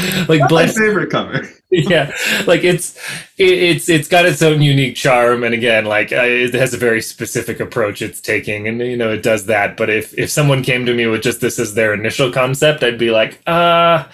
[0.28, 1.48] like That's my favorite cover.
[1.88, 2.12] yeah,
[2.46, 2.96] like it's
[3.38, 6.78] it, it's it's got its own unique charm, and again, like uh, it has a
[6.78, 9.76] very specific approach it's taking, and you know it does that.
[9.76, 12.98] But if if someone came to me with just this as their initial concept, I'd
[12.98, 14.06] be like, uh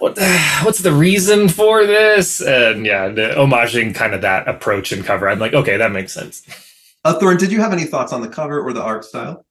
[0.00, 0.18] what
[0.62, 2.40] what's the reason for this?
[2.40, 5.28] And yeah, the homaging kind of that approach and cover.
[5.28, 6.42] I'm like, okay, that makes sense.
[7.04, 9.44] Uh, Torunn, did you have any thoughts on the cover or the art style?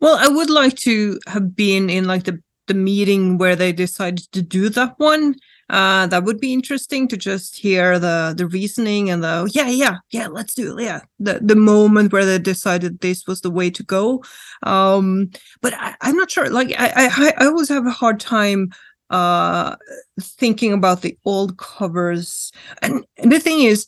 [0.00, 4.30] Well, I would like to have been in like the the meeting where they decided
[4.32, 5.36] to do that one.
[5.70, 9.98] Uh, that would be interesting to just hear the the reasoning and the yeah yeah
[10.10, 13.68] yeah let's do it yeah the the moment where they decided this was the way
[13.70, 14.24] to go.
[14.62, 16.48] Um, but I, am not sure.
[16.48, 18.72] Like I, I I always have a hard time
[19.10, 19.74] uh
[20.20, 22.52] thinking about the old covers
[22.82, 23.86] and, and the thing is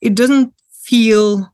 [0.00, 1.52] it doesn't feel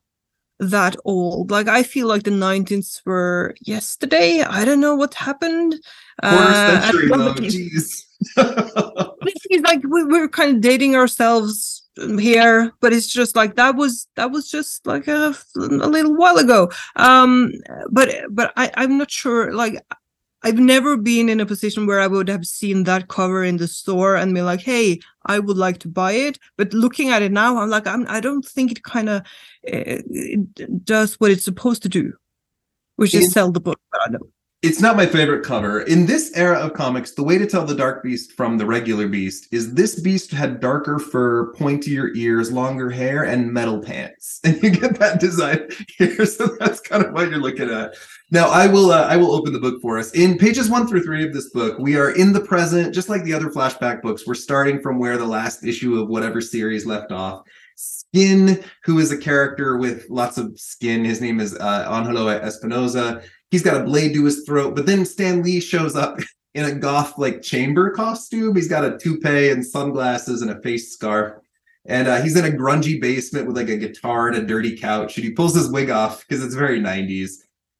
[0.59, 1.51] that old.
[1.51, 4.41] Like I feel like the 19s were yesterday.
[4.41, 5.75] I don't know what happened.
[6.21, 8.03] Quarter uh, century though, jeez.
[8.37, 11.83] It's like we, we're kind of dating ourselves
[12.19, 16.37] here, but it's just like that was that was just like a, a little while
[16.37, 16.71] ago.
[16.95, 17.51] Um,
[17.91, 19.53] but but I I'm not sure.
[19.53, 19.81] Like
[20.43, 23.67] I've never been in a position where I would have seen that cover in the
[23.67, 27.31] store and be like, "Hey, I would like to buy it." But looking at it
[27.31, 29.21] now, I'm like, I'm, I don't think it kind of
[29.71, 29.97] uh,
[30.83, 32.13] does what it's supposed to do,
[32.97, 33.79] which is sell the book.
[33.91, 34.32] But I know
[34.63, 35.81] it's not my favorite cover.
[35.81, 39.09] In this era of comics, the way to tell the Dark Beast from the regular
[39.09, 44.39] Beast is this Beast had darker fur, pointier ears, longer hair, and metal pants.
[44.53, 46.25] And you get that design here.
[46.25, 47.95] So that's kind of what you're looking at.
[48.31, 50.11] Now, I will uh, I will open the book for us.
[50.11, 53.23] In pages one through three of this book, we are in the present, just like
[53.23, 54.25] the other flashback books.
[54.25, 57.41] We're starting from where the last issue of whatever series left off.
[57.75, 61.03] Skin, who is a character with lots of skin.
[61.03, 64.75] His name is uh, Angelo Espinosa he's got a blade to his throat.
[64.75, 66.17] But then Stan Lee shows up
[66.55, 68.55] in a goth like chamber costume.
[68.55, 71.39] He's got a toupee and sunglasses and a face scarf.
[71.85, 75.17] And uh, he's in a grungy basement with like a guitar and a dirty couch.
[75.17, 77.33] And he pulls his wig off because it's very 90s.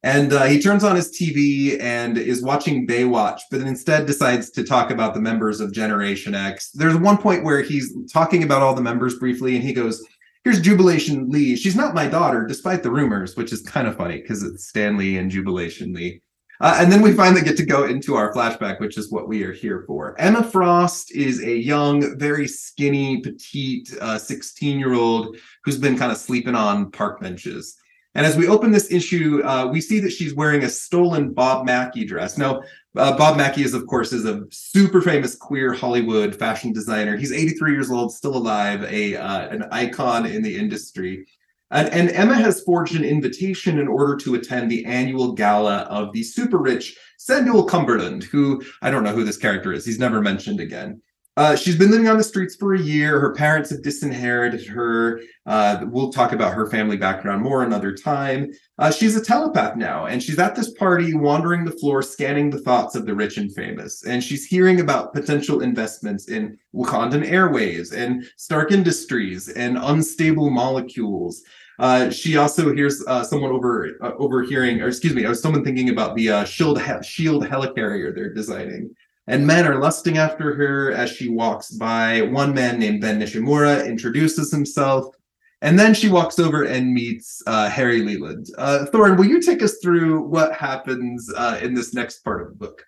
[0.04, 4.52] And uh, he turns on his TV and is watching Baywatch, but then instead decides
[4.52, 6.70] to talk about the members of Generation X.
[6.72, 10.06] There's one point where he's talking about all the members briefly, and he goes,
[10.44, 11.56] Here's Jubilation Lee.
[11.56, 15.18] She's not my daughter, despite the rumors, which is kind of funny because it's Stanley
[15.18, 16.22] and Jubilation Lee.
[16.60, 19.44] Uh, and then we finally get to go into our flashback, which is what we
[19.44, 20.20] are here for.
[20.20, 26.12] Emma Frost is a young, very skinny, petite 16 uh, year old who's been kind
[26.12, 27.78] of sleeping on park benches.
[28.16, 31.66] And as we open this issue, uh, we see that she's wearing a stolen Bob
[31.66, 32.38] Mackie dress.
[32.38, 32.62] Now,
[32.96, 37.18] uh, Bob Mackie is, of course, is a super famous queer Hollywood fashion designer.
[37.18, 41.26] He's 83 years old, still alive, a uh, an icon in the industry.
[41.72, 46.14] And, and, Emma has forged an invitation in order to attend the annual gala of
[46.14, 49.84] the super rich Samuel Cumberland, who I don't know who this character is.
[49.84, 51.02] He's never mentioned again.
[51.36, 53.20] Uh, she's been living on the streets for a year.
[53.20, 55.20] Her parents have disinherited her.
[55.48, 58.52] Uh, we'll talk about her family background more another time.
[58.78, 62.60] Uh, she's a telepath now, and she's at this party, wandering the floor, scanning the
[62.60, 64.06] thoughts of the rich and famous.
[64.06, 71.42] And she's hearing about potential investments in Wakandan Airways and Stark Industries and unstable molecules.
[71.80, 75.64] Uh, she also hears uh, someone over uh, overhearing, or excuse me, I was someone
[75.64, 78.94] thinking about the uh, shield he- shield helicarrier they're designing.
[79.28, 82.22] And men are lusting after her as she walks by.
[82.24, 85.16] One man named Ben Nishimura introduces himself,
[85.62, 88.48] and then she walks over and meets uh, Harry Leland.
[88.58, 92.50] Uh, Torunn, will you take us through what happens uh, in this next part of
[92.50, 92.86] the book?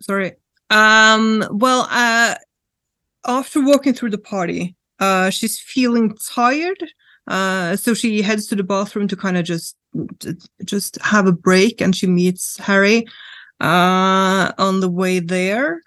[0.00, 0.34] Sorry.
[0.70, 2.36] Um, well, uh,
[3.26, 6.84] after walking through the party, uh, she's feeling tired,
[7.26, 9.76] uh, so she heads to the bathroom to kind of just
[10.64, 13.06] just have a break, and she meets Harry
[13.60, 15.80] uh, on the way there.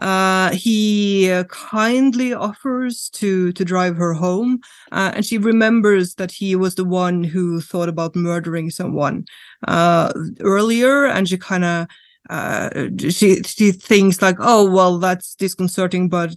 [0.00, 4.58] Uh, he uh, kindly offers to to drive her home,
[4.90, 9.24] uh, and she remembers that he was the one who thought about murdering someone
[9.68, 11.86] uh, earlier, and she kind of
[12.30, 12.70] uh,
[13.10, 16.34] she she thinks like, oh well, that's disconcerting, but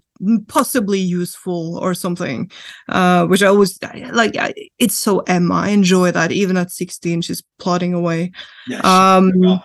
[0.48, 2.52] possibly useful or something.
[2.90, 3.80] Uh, which I always
[4.12, 4.36] like.
[4.80, 5.56] It's so Emma.
[5.56, 6.32] I enjoy that.
[6.32, 8.32] Even at sixteen, she's plodding away.
[8.68, 8.82] Yeah.
[8.82, 9.62] Um,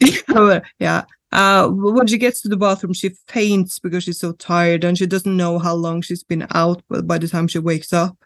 [0.78, 1.04] yeah.
[1.32, 5.06] Uh, when she gets to the bathroom, she faints because she's so tired and she
[5.06, 8.16] doesn't know how long she's been out but by the time she wakes up.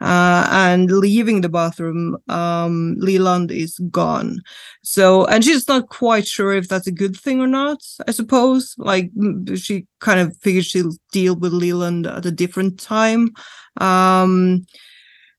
[0.00, 4.40] Uh, and leaving the bathroom, um, Leland is gone.
[4.82, 8.74] So, and she's not quite sure if that's a good thing or not, I suppose.
[8.78, 9.10] Like,
[9.56, 13.30] she kind of figures she'll deal with Leland at a different time.
[13.80, 14.66] Um,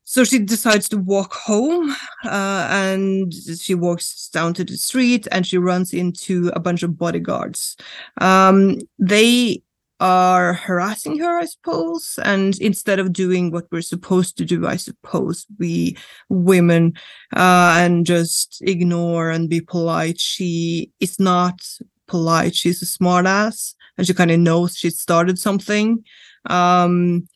[0.06, 1.90] so she decides to walk home
[2.26, 6.98] uh, and she walks down to the street and she runs into a bunch of
[6.98, 7.76] bodyguards.
[8.22, 9.64] Um, they
[10.00, 12.20] are harassing her, I suppose.
[12.24, 15.98] And instead of doing what we're supposed to do, I suppose, we
[16.30, 16.94] women
[17.36, 21.60] uh, and just ignore and be polite, she is not
[22.08, 22.56] polite.
[22.56, 26.04] She's a smartass and she kind of knows she started something.
[26.48, 27.28] Um,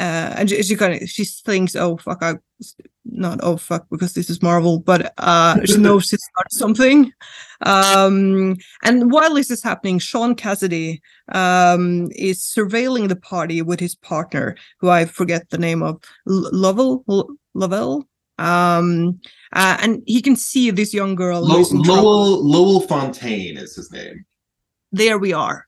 [0.00, 2.34] uh, and she, she kind of she thinks, oh fuck, I
[3.04, 7.12] not oh fuck because this is Marvel, but uh, she knows she started something.
[7.62, 13.94] Um, and while this is happening, Sean Cassidy um, is surveilling the party with his
[13.94, 18.08] partner, who I forget the name of, L- Lovell, L- Lovell.
[18.38, 19.20] Um,
[19.52, 21.40] uh, and he can see this young girl.
[21.40, 24.24] Lo- Lowell Lowell Fontaine is his name.
[24.90, 25.66] There we are.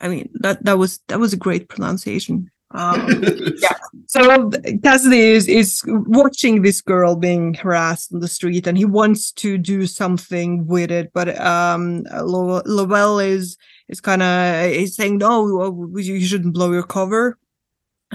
[0.00, 2.50] I mean that that was that was a great pronunciation.
[2.74, 3.06] Um,
[3.58, 3.76] yeah.
[4.06, 4.50] So
[4.82, 9.56] Cassidy is, is watching this girl being harassed on the street and he wants to
[9.56, 11.12] do something with it.
[11.14, 13.56] But um, Lovell is
[13.88, 17.38] is kind of is saying, no, you shouldn't blow your cover.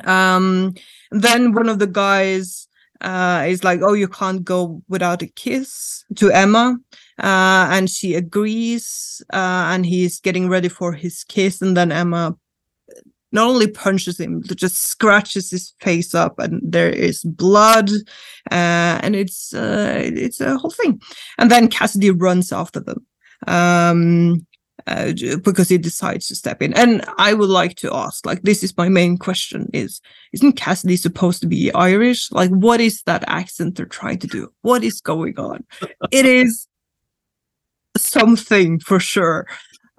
[0.04, 0.76] Um,
[1.12, 2.68] then one of the guys
[3.02, 6.78] uh, is like, oh, you can't go without a kiss to Emma.
[7.18, 11.62] Uh, and she agrees uh, and he's getting ready for his kiss.
[11.62, 12.38] And then Emma
[13.32, 17.90] not only punches him, but just scratches his face up, and there is blood,
[18.52, 21.02] uh, and it's uh, it's a whole thing.
[21.38, 23.06] And then Cassidy runs after them
[23.48, 24.46] um,
[24.88, 25.14] uh,
[25.44, 26.74] because he decides to step in.
[26.74, 30.02] And I would like to ask, like, this is my main question: is
[30.34, 32.32] isn't Cassidy supposed to be Irish?
[32.32, 34.52] Like, what is that accent they're trying to do?
[34.62, 35.66] What is going on?
[36.12, 36.68] it is
[37.96, 39.48] something for sure.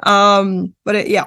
[0.03, 1.26] Um, but it, yeah.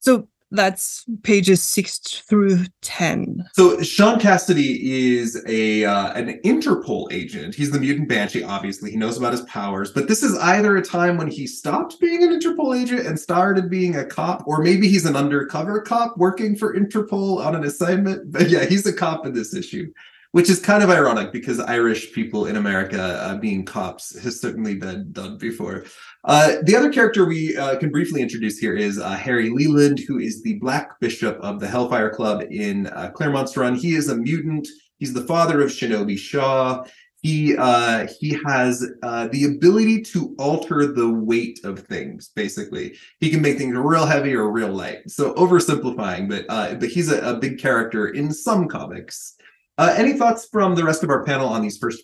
[0.00, 3.44] So that's pages six through ten.
[3.52, 7.54] So Sean Cassidy is a uh, an Interpol agent.
[7.54, 8.42] He's the mutant banshee.
[8.42, 9.92] Obviously, he knows about his powers.
[9.92, 13.70] But this is either a time when he stopped being an Interpol agent and started
[13.70, 18.32] being a cop, or maybe he's an undercover cop working for Interpol on an assignment.
[18.32, 19.92] But yeah, he's a cop in this issue.
[20.32, 24.76] which is kind of ironic because Irish people in America uh, being cops has certainly
[24.76, 25.84] been done before.
[26.24, 30.18] Uh, the other character we uh, can briefly introduce here is uh, Harry Leland, who
[30.18, 33.74] is the Black Bishop of the Hellfire Club in uh, Claremont's Run.
[33.74, 34.68] He is a mutant.
[34.98, 36.84] He's the father of Shinobi Shaw.
[37.22, 42.30] He uh, he has uh, the ability to alter the weight of things.
[42.34, 45.08] Basically, he can make things real heavy or real light.
[45.08, 49.36] So oversimplifying, but but he's a, a big character in some comics.
[49.78, 52.02] Any thoughts from the rest of our panel on these first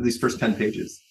[0.00, 1.02] these first ten pages?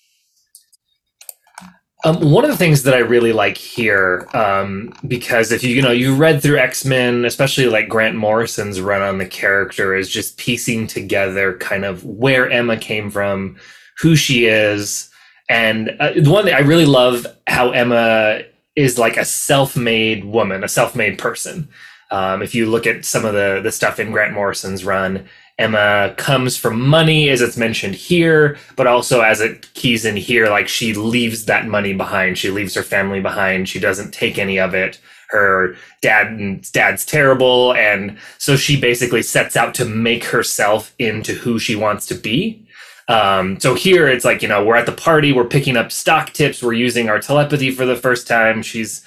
[2.04, 5.82] Um, one of the things that I really like here, um, because if you you
[5.82, 10.08] know you read through X Men, especially like Grant Morrison's run on the character, is
[10.08, 13.58] just piecing together kind of where Emma came from,
[13.98, 15.10] who she is,
[15.50, 18.42] and uh, the one thing I really love how Emma
[18.76, 21.68] is like a self-made woman, a self-made person.
[22.12, 25.28] Um, if you look at some of the the stuff in Grant Morrison's run,
[25.58, 30.50] Emma comes from money, as it's mentioned here, but also as it keys in here,
[30.50, 32.38] like she leaves that money behind.
[32.38, 33.68] She leaves her family behind.
[33.68, 35.00] She doesn't take any of it.
[35.30, 41.60] Her dad dad's terrible, and so she basically sets out to make herself into who
[41.60, 42.66] she wants to be.
[43.10, 46.34] Um, so here it's like you know we're at the party, we're picking up stock
[46.34, 48.62] tips, we're using our telepathy for the first time.
[48.62, 49.04] She's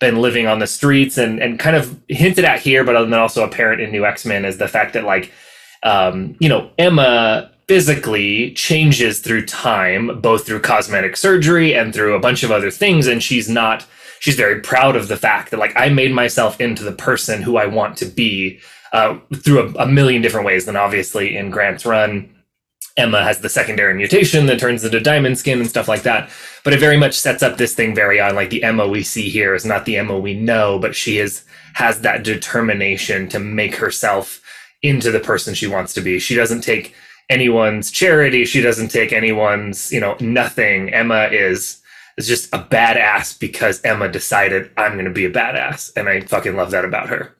[0.00, 3.44] been living on the streets and and kind of hinted at here, but then also
[3.44, 5.32] apparent in New X Men is the fact that like
[5.82, 12.20] um, you know, Emma physically changes through time, both through cosmetic surgery and through a
[12.20, 13.06] bunch of other things.
[13.06, 13.86] And she's not,
[14.20, 17.56] she's very proud of the fact that, like, I made myself into the person who
[17.56, 18.60] I want to be
[18.92, 20.66] uh, through a, a million different ways.
[20.66, 22.28] Then, obviously, in Grant's run,
[22.96, 26.30] Emma has the secondary mutation that turns into diamond skin and stuff like that.
[26.64, 29.30] But it very much sets up this thing very on like the Emma we see
[29.30, 33.76] here is not the Emma we know, but she is has that determination to make
[33.76, 34.41] herself
[34.82, 36.18] into the person she wants to be.
[36.18, 36.94] She doesn't take
[37.30, 38.44] anyone's charity.
[38.44, 40.92] She doesn't take anyone's, you know, nothing.
[40.92, 41.78] Emma is
[42.18, 46.20] is just a badass because Emma decided I'm going to be a badass, and I
[46.20, 47.34] fucking love that about her.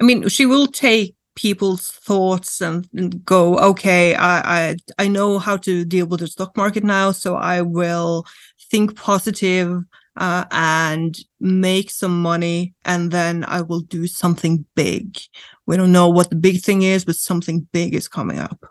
[0.00, 5.38] I mean, she will take people's thoughts and, and go, okay, I, I I know
[5.38, 8.26] how to deal with the stock market now, so I will
[8.70, 9.82] think positive
[10.16, 15.18] uh, and make some money, and then I will do something big.
[15.66, 18.69] We don't know what the big thing is, but something big is coming up.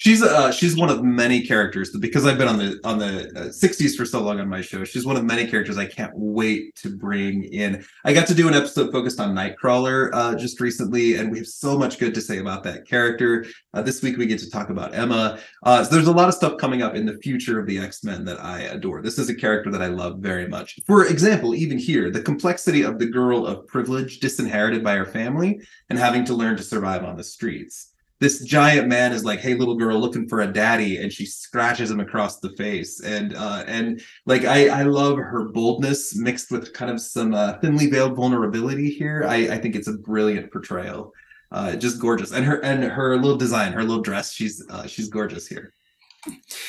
[0.00, 3.44] She's uh she's one of many characters because I've been on the on the uh,
[3.48, 4.82] 60s for so long on my show.
[4.82, 7.84] She's one of many characters I can't wait to bring in.
[8.06, 11.46] I got to do an episode focused on Nightcrawler uh, just recently, and we have
[11.46, 13.44] so much good to say about that character.
[13.74, 15.38] Uh, this week we get to talk about Emma.
[15.64, 18.02] Uh, so there's a lot of stuff coming up in the future of the X
[18.02, 19.02] Men that I adore.
[19.02, 20.78] This is a character that I love very much.
[20.86, 25.60] For example, even here, the complexity of the girl of privilege disinherited by her family
[25.90, 27.89] and having to learn to survive on the streets
[28.20, 31.90] this giant man is like, "Hey, little girl, looking for a daddy," and she scratches
[31.90, 33.00] him across the face.
[33.00, 37.54] And uh, and like I I love her boldness mixed with kind of some uh,
[37.60, 39.24] thinly veiled vulnerability here.
[39.26, 41.12] I I think it's a brilliant portrayal.
[41.50, 44.32] Uh, just gorgeous, and her and her little design, her little dress.
[44.32, 45.72] She's uh, she's gorgeous here.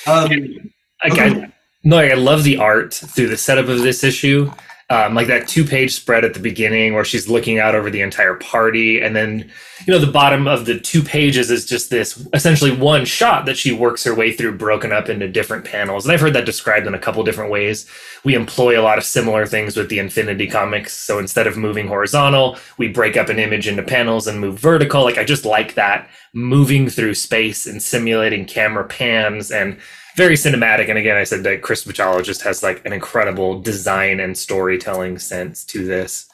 [0.08, 0.32] Um,
[1.06, 1.44] okay.
[1.44, 4.50] I, no, I love the art through the setup of this issue
[4.92, 8.02] um, like that two page spread at the beginning where she's looking out over the
[8.02, 9.00] entire party.
[9.00, 9.50] And then
[9.88, 13.58] you know the bottom of the two pages is just this essentially one shot that
[13.58, 16.06] she works her way through broken up into different panels.
[16.06, 17.90] And i've heard that described in a couple different ways.
[18.26, 20.94] We employ a lot of similar things with the infinity comics.
[20.94, 25.04] So instead of moving horizontal we break up an image into panels and move vertical.
[25.04, 29.78] Like i just like that moving through space and simulating camera pans and
[30.16, 30.90] very cinematic.
[30.90, 35.64] And again, I said that Chris just has like an incredible design and storytelling sense
[35.66, 36.28] to this.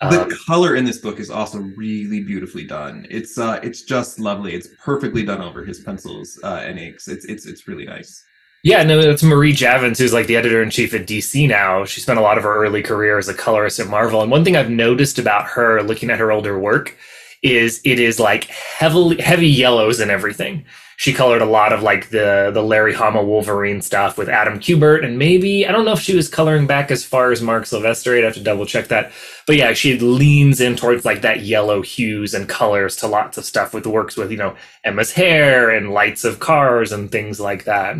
[0.00, 3.06] The um, color in this book is also really beautifully done.
[3.08, 4.52] It's uh, it's just lovely.
[4.52, 7.06] It's perfectly done over his pencils uh, and inks.
[7.06, 8.24] It's it's it's really nice.
[8.64, 11.84] Yeah, no, it's Marie Javins, who's like the editor in chief at DC now.
[11.84, 14.22] She spent a lot of her early career as a colorist at Marvel.
[14.22, 16.96] And one thing I've noticed about her, looking at her older work,
[17.42, 20.64] is it is like heavily heavy yellows and everything
[20.96, 25.04] she colored a lot of like the the Larry Hama Wolverine stuff with Adam Kubert,
[25.04, 28.18] and maybe I don't know if she was coloring back as far as Marc Silvestri.
[28.18, 29.12] I'd have to double check that.
[29.46, 33.44] But yeah, she leans in towards like that yellow hues and colors to lots of
[33.44, 37.64] stuff with works with you know Emma's hair and lights of cars and things like
[37.64, 37.96] that.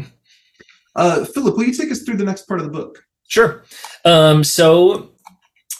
[0.94, 3.02] Uh, Phillip, will you take us through the next part of the book?
[3.26, 3.64] Sure.
[4.04, 5.12] Um, so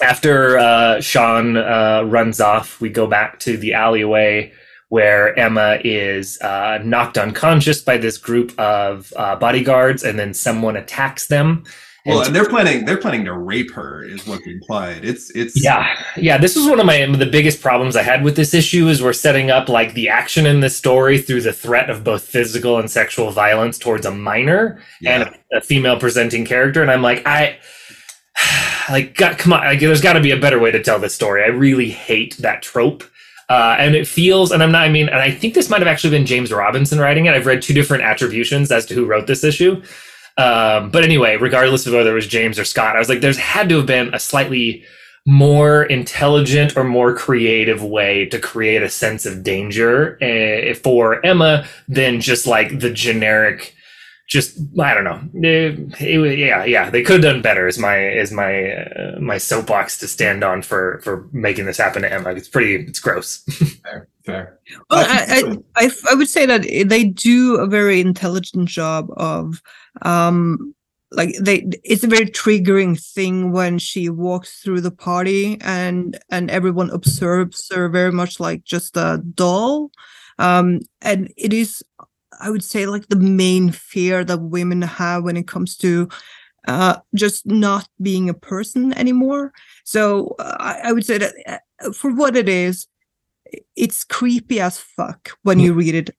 [0.00, 4.52] after uh, Sean uh, runs off, we go back to the alleyway
[4.92, 10.76] where Emma is uh, knocked unconscious by this group of uh, bodyguards, and then someone
[10.76, 11.64] attacks them.
[12.04, 15.02] Well, And- and they're planning they're planning to rape her is what's implied.
[15.02, 16.36] It's it's Yeah, yeah.
[16.36, 19.14] This was one of my the biggest problems I had with this issue is we're
[19.14, 22.90] setting up like the action in this story through the threat of both physical and
[22.90, 25.12] sexual violence towards a minor yeah.
[25.12, 27.56] and a, a female presenting character, and I'm like, I
[28.90, 31.14] like, God, come on, like, there's got to be a better way to tell this
[31.14, 31.42] story.
[31.42, 33.04] I really hate that trope.
[33.52, 35.86] Uh, and it feels, and I'm not, I mean, and I think this might have
[35.86, 37.34] actually been James Robinson writing it.
[37.34, 39.82] I've read two different attributions as to who wrote this issue.
[40.38, 43.36] Um, but anyway, regardless of whether it was James or Scott, I was like, there's
[43.36, 44.84] had to have been a slightly
[45.26, 51.66] more intelligent or more creative way to create a sense of danger uh, for Emma
[51.88, 53.74] than just like the generic.
[54.32, 55.20] Just I don't know.
[55.46, 57.68] Eh, it- yeah, yeah, they could have done better.
[57.68, 62.00] Is my is my uh, my soapbox to stand on for for making this happen
[62.00, 62.30] to Emma?
[62.30, 62.76] It's pretty.
[62.88, 63.42] It's gross.
[63.84, 64.58] fair, fair.
[64.88, 65.42] Well, Uh, I,
[65.76, 69.60] I, I, I would say that they do a very intelligent job of,
[70.00, 70.74] um,
[71.10, 71.66] like they.
[71.84, 77.68] It's a very triggering thing when she walks through the party and and everyone observes
[77.70, 79.90] her very much like just a doll,
[80.38, 81.82] um, and it is,
[82.42, 86.08] I would say, like the main fear that women have when it comes to.
[86.68, 89.52] Uh, just not being a person anymore.
[89.82, 91.34] So uh, I, I would say that
[91.84, 92.86] uh, for what it is,
[93.74, 96.10] it's creepy as fuck when you read it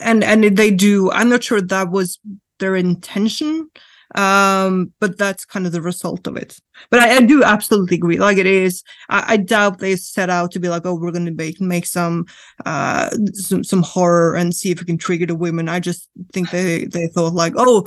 [0.00, 2.18] and and they do i'm not sure that was
[2.58, 3.68] their intention
[4.16, 6.58] um but that's kind of the result of it.
[6.90, 8.18] But i, I do absolutely agree.
[8.18, 11.26] Like it is I, I doubt they set out to be like oh we're going
[11.26, 12.26] to make make some
[12.64, 15.68] uh some, some horror and see if we can trigger the women.
[15.68, 17.86] I just think they they thought like oh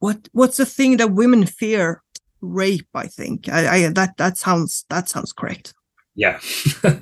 [0.00, 2.02] what what's the thing that women fear?
[2.42, 3.48] Rape i think.
[3.48, 5.74] I, I that that sounds that sounds correct
[6.20, 6.38] yeah.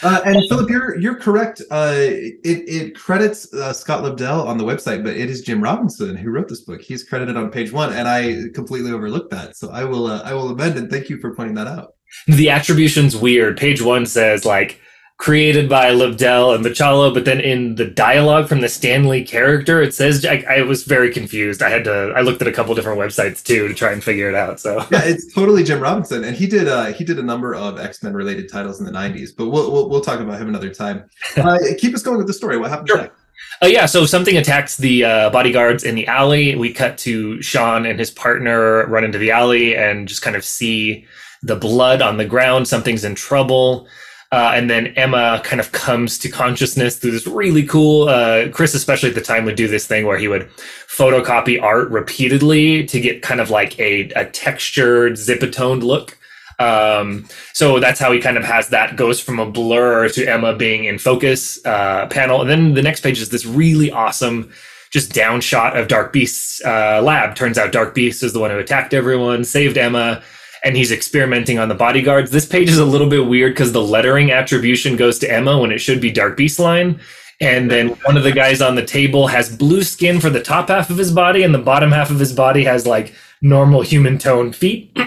[0.00, 1.60] Uh, and Phillip, you're you're correct.
[1.72, 6.14] Uh, it it credits uh, Scott Lobdell on the website, but it is Jim Robinson
[6.14, 6.80] who wrote this book.
[6.80, 9.56] He's credited on page one, and I completely overlooked that.
[9.56, 11.94] So I will uh, I will amend and thank you for pointing that out.
[12.28, 13.56] the attribution's weird.
[13.56, 14.80] Page one says like
[15.18, 19.92] created by Lobdell and Bachalo, but then in the dialogue from the Stanley character, it
[19.92, 21.60] says I, I was very confused.
[21.60, 24.28] I had to I looked at a couple different websites too to try and figure
[24.28, 24.60] it out.
[24.60, 27.78] So Yeah, it's totally Jim Robinson, and he did uh, he did a number of
[27.80, 29.30] X Men related titles in the '90s.
[29.36, 31.04] But we'll, we'll we'll talk about him another time.
[31.36, 32.56] Uh, keep us going with the story.
[32.58, 32.98] What happened Sure.
[32.98, 33.14] next?
[33.62, 36.54] Uh, yeah, so something attacks the uh, bodyguards in the alley.
[36.56, 40.44] We cut to Sean and his partner run into the alley and just kind of
[40.44, 41.04] see
[41.42, 42.68] the blood on the ground.
[42.68, 43.88] Something's in trouble.
[44.30, 48.08] Uh, and then Emma kind of comes to consciousness through this really cool.
[48.08, 50.50] Uh, Chris, especially at the time, would do this thing where he would
[50.86, 56.18] photocopy art repeatedly to get kind of like a, a textured, zipatoned look.
[56.58, 60.54] Um, so that's how he kind of has that goes from a blur to Emma
[60.54, 62.40] being in focus uh, panel.
[62.42, 64.52] And then the next page is this really awesome,
[64.90, 67.34] just down shot of Dark Beast's uh, lab.
[67.34, 70.22] Turns out Dark Beast is the one who attacked everyone, saved Emma,
[70.64, 72.30] and he's experimenting on the bodyguards.
[72.30, 75.70] This page is a little bit weird because the lettering attribution goes to Emma when
[75.70, 77.00] it should be Dark Beast line.
[77.40, 80.68] And then one of the guys on the table has blue skin for the top
[80.68, 84.18] half of his body, and the bottom half of his body has like normal human
[84.18, 84.90] tone feet.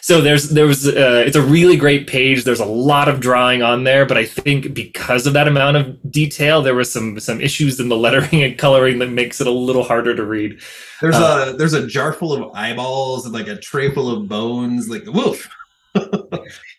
[0.00, 2.44] so there's there was uh, it's a really great page.
[2.44, 6.10] There's a lot of drawing on there, but I think because of that amount of
[6.10, 9.50] detail, there was some some issues in the lettering and coloring that makes it a
[9.50, 10.60] little harder to read.
[11.00, 14.28] There's Uh, a there's a jar full of eyeballs and like a tray full of
[14.28, 14.88] bones.
[14.88, 15.48] Like woof.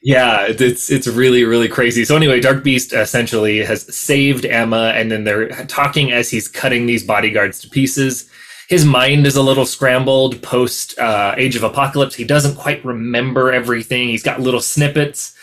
[0.03, 2.05] Yeah, it's it's really really crazy.
[2.05, 6.87] So anyway, Dark Beast essentially has saved Emma, and then they're talking as he's cutting
[6.87, 8.27] these bodyguards to pieces.
[8.71, 12.15] His mind is a little scrambled post uh, Age of Apocalypse.
[12.15, 14.07] He doesn't quite remember everything.
[14.07, 15.35] He's got little snippets,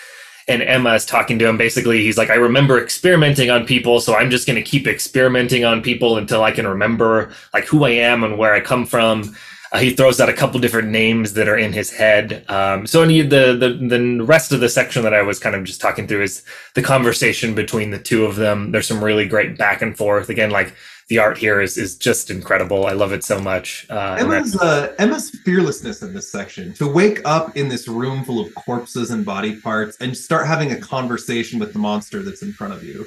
[0.48, 1.58] and Emma is talking to him.
[1.58, 5.62] Basically, he's like, "I remember experimenting on people, so I'm just going to keep experimenting
[5.62, 9.36] on people until I can remember like who I am and where I come from."
[9.72, 12.46] Uh, he throws out a couple different names that are in his head.
[12.48, 15.64] Um, so any the, the the rest of the section that I was kind of
[15.64, 18.72] just talking through is the conversation between the two of them.
[18.72, 20.30] There's some really great back and forth.
[20.30, 20.74] Again, like
[21.08, 22.86] the art here is is just incredible.
[22.86, 23.86] I love it so much.
[23.88, 28.24] Uh, and Emma's uh, Emma's fearlessness in this section to wake up in this room
[28.24, 32.42] full of corpses and body parts and start having a conversation with the monster that's
[32.42, 33.06] in front of you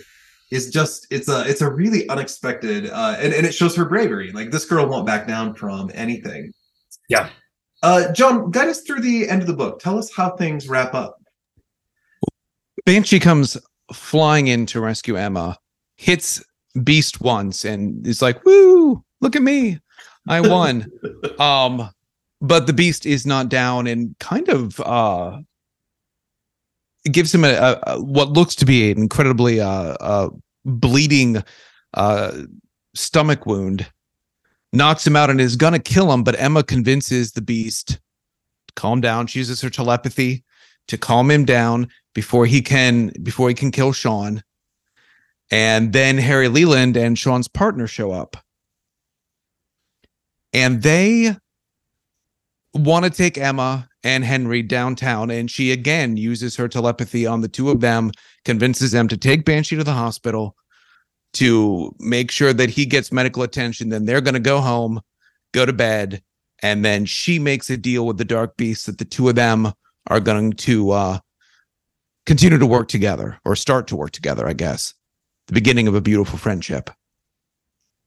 [0.50, 4.32] is just it's a it's a really unexpected uh, and and it shows her bravery.
[4.32, 6.52] Like this girl won't back down from anything.
[7.08, 7.30] Yeah.
[7.84, 9.80] Uh, John, guide us through the end of the book.
[9.80, 11.18] Tell us how things wrap up.
[12.86, 13.58] Banshee comes
[13.92, 15.58] flying in to rescue Emma,
[15.98, 16.44] hits
[16.84, 19.04] Beast once, and is like, "Woo!
[19.20, 19.80] Look at me,
[20.28, 20.92] I won."
[21.40, 21.90] um,
[22.42, 25.40] but the Beast is not down, and kind of uh,
[27.12, 30.30] gives him a, a, a what looks to be an incredibly uh, uh
[30.66, 31.44] bleeding
[31.96, 32.44] uh
[32.94, 33.88] stomach wound.
[34.74, 36.24] knocks him out and is going to kill him.
[36.24, 39.28] But Emma convinces the beast to calm down.
[39.28, 40.44] She uses her telepathy
[40.88, 44.44] to calm him down before he can before he can kill Sean.
[45.52, 48.38] And then Harry Leland and Sean's partner show up.
[50.54, 51.36] And they
[52.74, 55.30] want to take Emma and Henry downtown.
[55.30, 58.12] And she again uses her telepathy on the two of them,
[58.46, 60.56] convinces them to take Banshee to the hospital
[61.34, 63.90] to make sure that he gets medical attention.
[63.90, 65.02] Then they're going to go home,
[65.54, 66.24] go to bed.
[66.64, 69.74] And then she makes a deal with the Dark Beast that the two of them
[70.08, 71.20] are going to uh,
[72.26, 74.94] continue to work together or start to work together, I guess.
[75.52, 76.90] The beginning of a beautiful friendship.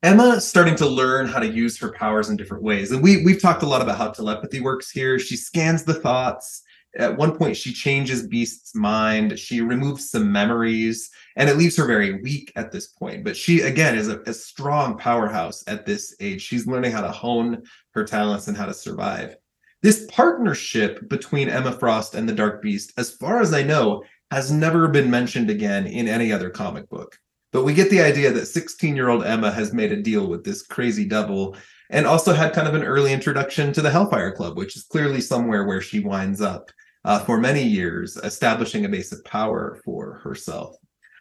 [0.02, 2.90] Emma starting to learn how to use her powers in different ways.
[2.90, 5.18] And we we've talked a lot about how telepathy works here.
[5.18, 6.62] She scans the thoughts.
[6.96, 9.38] At one point, she changes Beast's mind.
[9.38, 13.24] She removes some memories, and it leaves her very weak at this point.
[13.24, 16.40] But she, again, is a, a strong powerhouse at this age.
[16.40, 19.36] She's learning how to hone her talents and how to survive.
[19.82, 24.50] This partnership between Emma Frost and the Dark Beast, as far as I know, has
[24.50, 27.18] never been mentioned again in any other comic book.
[27.54, 30.42] But we get the idea that 16 year old Emma has made a deal with
[30.42, 31.56] this crazy devil
[31.88, 35.20] and also had kind of an early introduction to the Hellfire Club, which is clearly
[35.20, 36.72] somewhere where she winds up
[37.04, 40.74] uh, for many years, establishing a base of power for herself.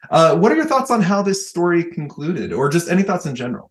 [0.10, 3.36] Uh, what are your thoughts on how this story concluded, or just any thoughts in
[3.36, 3.70] general?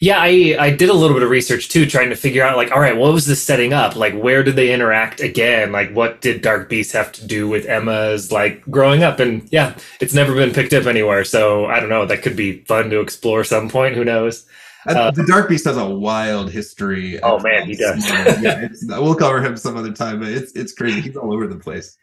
[0.00, 2.70] Yeah, I I did a little bit of research too, trying to figure out like,
[2.70, 3.96] all right, what was this setting up?
[3.96, 5.72] Like, where did they interact again?
[5.72, 9.20] Like, what did Dark Beast have to do with Emma's like growing up?
[9.20, 11.24] And yeah, it's never been picked up anywhere.
[11.24, 12.04] So I don't know.
[12.04, 13.94] That could be fun to explore some point.
[13.94, 14.46] Who knows?
[14.86, 17.18] Uh, the Dark Beast has a wild history.
[17.22, 18.06] Oh man, he does.
[18.40, 18.68] yeah,
[19.00, 21.00] we'll cover him some other time, but it's it's crazy.
[21.00, 21.96] He's all over the place.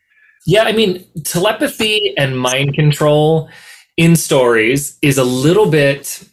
[0.45, 3.49] Yeah, I mean, telepathy and mind control
[3.95, 6.27] in stories is a little bit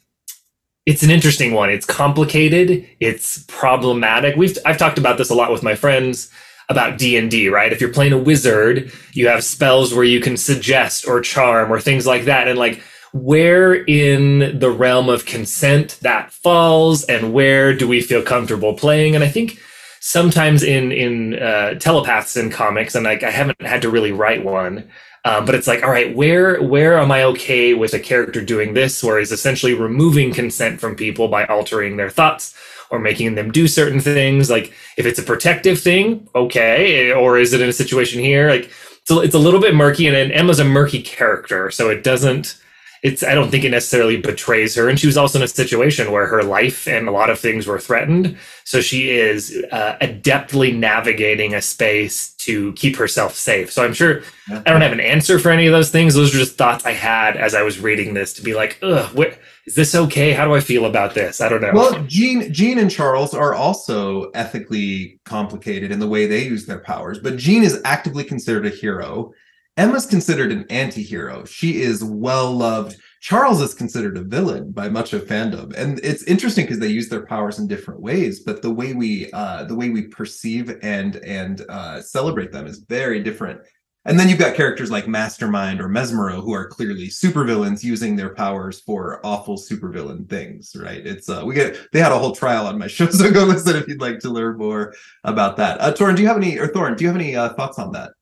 [0.86, 1.70] it's an interesting one.
[1.70, 2.86] It's complicated.
[3.00, 4.36] It's problematic.
[4.36, 6.30] We've I've talked about this a lot with my friends
[6.68, 7.72] about D&D, right?
[7.72, 11.80] If you're playing a wizard, you have spells where you can suggest or charm or
[11.80, 12.80] things like that and like
[13.12, 19.16] where in the realm of consent that falls and where do we feel comfortable playing
[19.16, 19.58] and I think
[19.98, 24.44] sometimes in in uh, telepaths in comics and like I haven't had to really write
[24.44, 24.88] one
[25.24, 28.74] um, but it's like, all right, where where am I okay with a character doing
[28.74, 32.56] this, where he's essentially removing consent from people by altering their thoughts
[32.90, 34.50] or making them do certain things?
[34.50, 38.48] Like, if it's a protective thing, okay, or is it in a situation here?
[38.48, 38.70] Like,
[39.04, 42.56] so it's a little bit murky, and, and Emma's a murky character, so it doesn't
[43.02, 44.88] it's I don't think it necessarily betrays her.
[44.88, 47.66] And she was also in a situation where her life and a lot of things
[47.66, 48.36] were threatened.
[48.64, 53.72] So she is uh, adeptly navigating a space to keep herself safe.
[53.72, 54.22] So I'm sure.
[54.50, 56.14] I don't have an answer for any of those things.
[56.14, 59.14] Those are just thoughts I had as I was reading this to be like, ugh,
[59.14, 60.32] what is this okay?
[60.32, 61.40] How do I feel about this?
[61.40, 61.70] I don't know.
[61.72, 66.80] Well, Jean, Jean and Charles are also ethically complicated in the way they use their
[66.80, 69.32] powers, but Jean is actively considered a hero
[69.76, 71.44] Emma's considered an anti-hero.
[71.44, 72.96] She is well loved.
[73.20, 77.08] Charles is considered a villain by much of fandom, and it's interesting because they use
[77.08, 78.40] their powers in different ways.
[78.40, 82.78] But the way we uh, the way we perceive and and uh, celebrate them is
[82.88, 83.60] very different.
[84.06, 88.34] And then you've got characters like Mastermind or Mesmero who are clearly supervillains using their
[88.34, 91.06] powers for awful supervillain things, right?
[91.06, 93.76] It's uh we get they had a whole trial on my show, so go listen
[93.76, 94.94] if you'd like to learn more
[95.24, 95.80] about that.
[95.80, 97.92] Uh Torin, do you have any or Thorin, do you have any uh, thoughts on
[97.92, 98.12] that?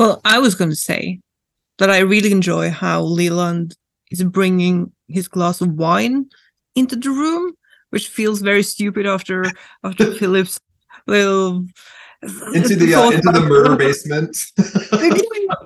[0.00, 1.20] Well, I was going to say
[1.76, 3.76] that I really enjoy how Leland
[4.10, 6.24] is bringing his glass of wine
[6.74, 7.52] into the room,
[7.90, 9.44] which feels very stupid after
[9.84, 10.58] after Phillip's
[11.06, 11.66] little
[12.22, 14.36] into the uh, into the murder basement.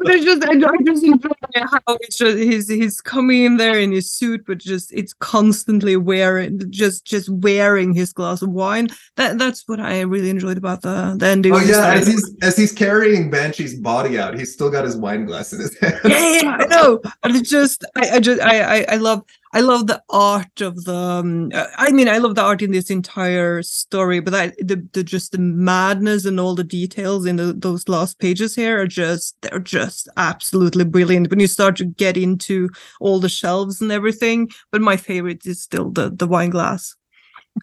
[0.01, 3.91] There's just I, I just enjoy how it's just he's he's coming in there in
[3.91, 8.89] his suit, but just it's constantly wearing just just wearing his glass of wine.
[9.17, 11.55] That that's what I really enjoyed about the the ending.
[11.55, 15.27] Oh yeah, as he's as he's carrying Banshee's body out, he's still got his wine
[15.27, 16.01] glass in his hand.
[16.05, 17.01] Yeah, yeah, I know.
[17.23, 19.25] But it's just I, I just I, I I love
[19.55, 20.97] I love the art of the.
[20.97, 25.05] Um, I mean, I love the art in this entire story, but I, the the
[25.05, 29.37] just the madness and all the details in the, those last pages here are just
[29.43, 31.31] they're just absolutely brilliant.
[31.31, 32.69] When you start to get into
[33.01, 36.97] all the shelves and everything, but my favorite is still the the wine glass.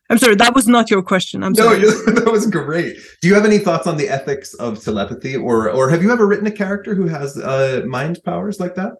[0.09, 1.43] I'm sorry, that was not your question.
[1.43, 1.81] I'm sorry.
[1.81, 2.95] No, that was great.
[3.22, 6.26] Do you have any thoughts on the ethics of telepathy, or or have you ever
[6.26, 8.93] written a character who has uh, mind powers like that?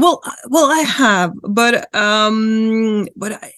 [0.00, 3.52] Well, well, I have, but um, but I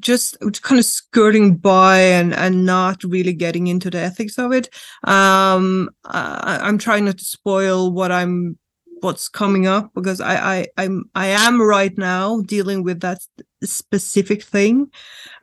[0.00, 4.68] just kind of skirting by and and not really getting into the ethics of it.
[5.04, 8.58] Um, I, I'm trying not to spoil what I'm
[9.00, 13.20] what's coming up because I, I I'm I am right now dealing with that
[13.64, 14.90] specific thing,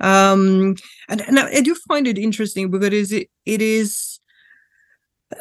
[0.02, 0.76] um,
[1.10, 4.13] and and I, I do find it interesting because it it is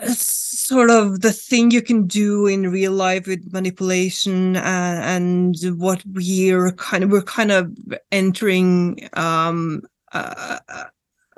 [0.05, 6.02] sort of the thing you can do in real life with manipulation and, and what
[6.06, 7.77] we're kind of we're kind of
[8.10, 9.82] entering um,
[10.12, 10.60] a,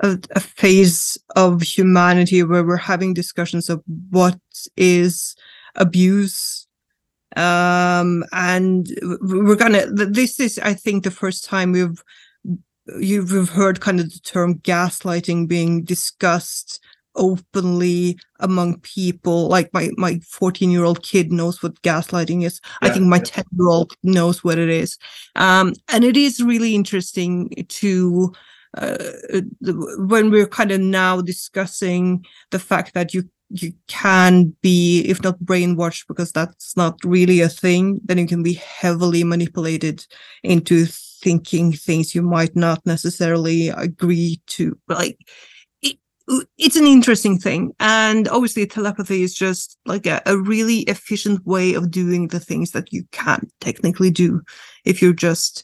[0.01, 4.39] a, a, phase of humanity where we're having discussions of what
[4.77, 5.35] is
[5.75, 6.67] abuse.
[7.35, 8.87] Um, and
[9.21, 12.01] we're gonna this is i think the first time we've
[12.99, 16.79] you've heard kind of the term gaslighting being discussed
[17.15, 19.47] openly among people.
[19.47, 22.59] Like my my 14 year old kid knows what gaslighting is.
[22.81, 24.97] Yeah, i think my 10 year old knows what it is.
[25.35, 28.33] Um, and it is really interesting to
[28.77, 28.97] uh,
[29.97, 35.37] when we're kind of now discussing the fact that you you can be if not
[35.39, 40.03] brainwashed because that's not really a thing then you can be heavily manipulated
[40.43, 40.87] into
[41.25, 44.77] thinking things you might not necessarily agree to.
[44.87, 45.17] Like
[46.57, 47.73] it's an interesting thing.
[47.79, 52.71] And obviously telepathy is just like a, a, really efficient way of doing the things
[52.71, 54.41] that you can't technically do
[54.85, 55.63] if you're just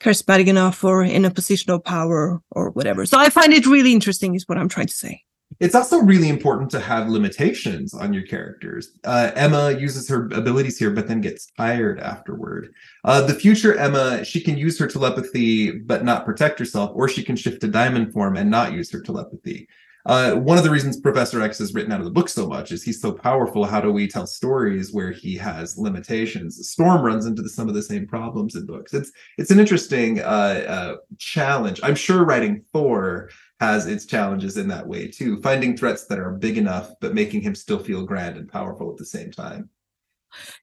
[0.00, 3.04] charismatic enough or in a position of power or whatever.
[3.04, 5.22] So i find it really interesting is what i'm trying to say
[5.60, 8.92] it's also really important to have limitations on your characters.
[9.04, 12.72] Uh, Emma uses her abilities here, but then gets tired afterward.
[13.04, 17.22] Uh, the future Emma, she can use her telepathy but not protect herself, or she
[17.22, 19.68] can shift to diamond form and not use her telepathy.
[20.06, 22.72] Uh, one of the reasons Professor X is written out of the book so much
[22.72, 23.66] is he's so powerful.
[23.66, 26.66] How do we tell stories where he has limitations?
[26.70, 28.94] Storm runs into the, some of the same problems in books.
[28.94, 30.22] It's it's an interesting uh,
[30.66, 31.80] uh, challenge.
[31.82, 33.28] I'm sure writing Thor
[33.60, 37.40] has its challenges in that way too, finding threats that are big enough but making
[37.40, 39.68] him still feel grand and powerful at the same time.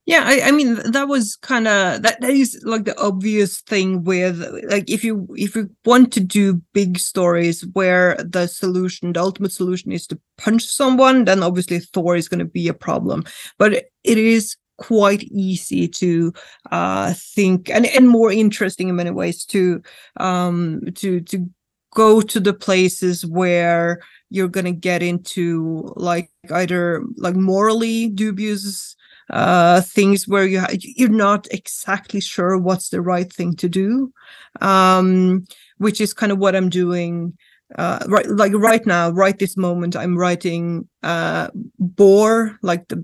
[0.06, 4.04] Yeah, I, I mean that was kind of that, that is like the obvious thing
[4.04, 4.40] with
[4.70, 9.52] like if you if you want to do big stories where the solution, the ultimate
[9.52, 13.24] solution is to punch someone, then obviously Thor is going to be a problem.
[13.58, 13.74] But
[14.04, 16.34] it is quite easy to
[16.70, 19.82] uh think and and more interesting in many ways to
[20.18, 21.50] um to to
[21.96, 24.00] go to the places where
[24.30, 28.96] you're going to get into like either like morally dubious
[29.32, 34.14] uh things where you you're not exactly sure what's the right thing to do
[34.62, 35.44] um
[35.80, 37.36] which is kind of what i'm doing
[37.76, 41.48] uh right like right now right this moment i'm writing uh
[41.80, 43.02] Bor like the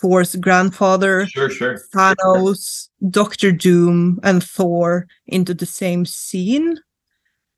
[0.00, 6.78] Thor's grandfather, sure, sure, Thanos, Doctor Doom, and Thor into the same scene.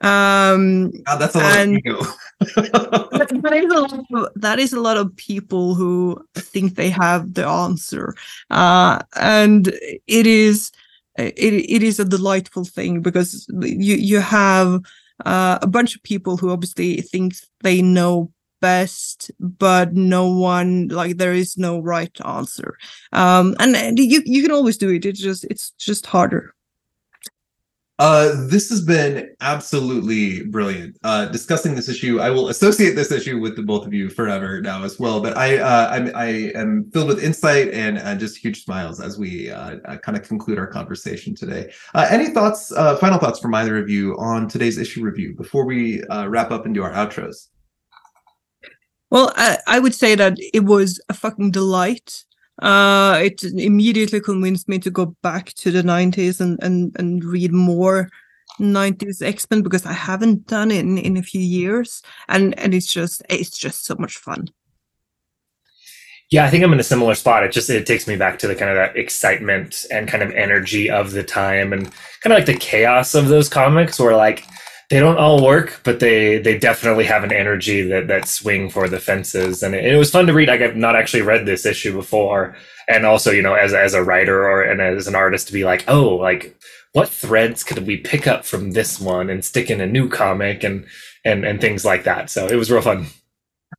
[0.03, 2.01] Um, that's a lot and, of ego.
[2.41, 7.35] that, is a lot of, that is a lot of people who think they have
[7.35, 8.15] the answer,
[8.51, 9.69] uh, and
[10.09, 10.73] it is
[11.17, 14.83] it, it is a delightful thing because you you have
[15.25, 21.17] uh, a bunch of people who obviously think they know best but no one like
[21.17, 22.79] there is no right answer.
[23.13, 25.05] Um and, and you you can always do it.
[25.05, 26.55] It's just it's just harder
[28.03, 30.99] uh, this has been absolutely brilliant.
[31.05, 34.61] Uh, discussing this issue, I will associate this issue with the both of you forever
[34.61, 35.21] now as well.
[35.21, 39.19] But I, uh, I'm, I am filled with insight and, and just huge smiles as
[39.19, 41.73] we uh, uh kind of conclude our conversation today.
[41.95, 45.65] Uh, any thoughts, uh, final thoughts from either of you on today's issue review before
[45.65, 47.51] we uh, wrap up and do our outros?
[49.11, 52.25] Well, I, I would say that it was a fucking delight
[52.61, 57.53] uh, it immediately convinced me to go back to the 90s and, and, and read
[57.53, 58.11] more
[58.61, 62.03] 90s X-Men because I haven't done it in, in a few years.
[62.29, 64.49] And, and it's just, it's just so much fun.
[66.31, 67.45] Yeah, I think I'm in a similar spot.
[67.45, 70.31] It just it takes me back to the kind of that excitement and kind of
[70.31, 71.85] energy of the time and
[72.23, 74.47] kind of like the chaos of those comics where like
[74.93, 78.91] they don't all work, but they they definitely have an energy that that swing for
[78.91, 80.49] the fences, and it, it was fun to read.
[80.49, 82.55] Like I've not actually read this issue before,
[82.87, 85.65] and also you know as as a writer or and as an artist to be
[85.65, 86.55] like, oh, like
[86.93, 90.63] what threads could we pick up from this one and stick in a new comic
[90.63, 90.85] and
[91.25, 92.29] and and things like that.
[92.29, 93.07] So it was real fun.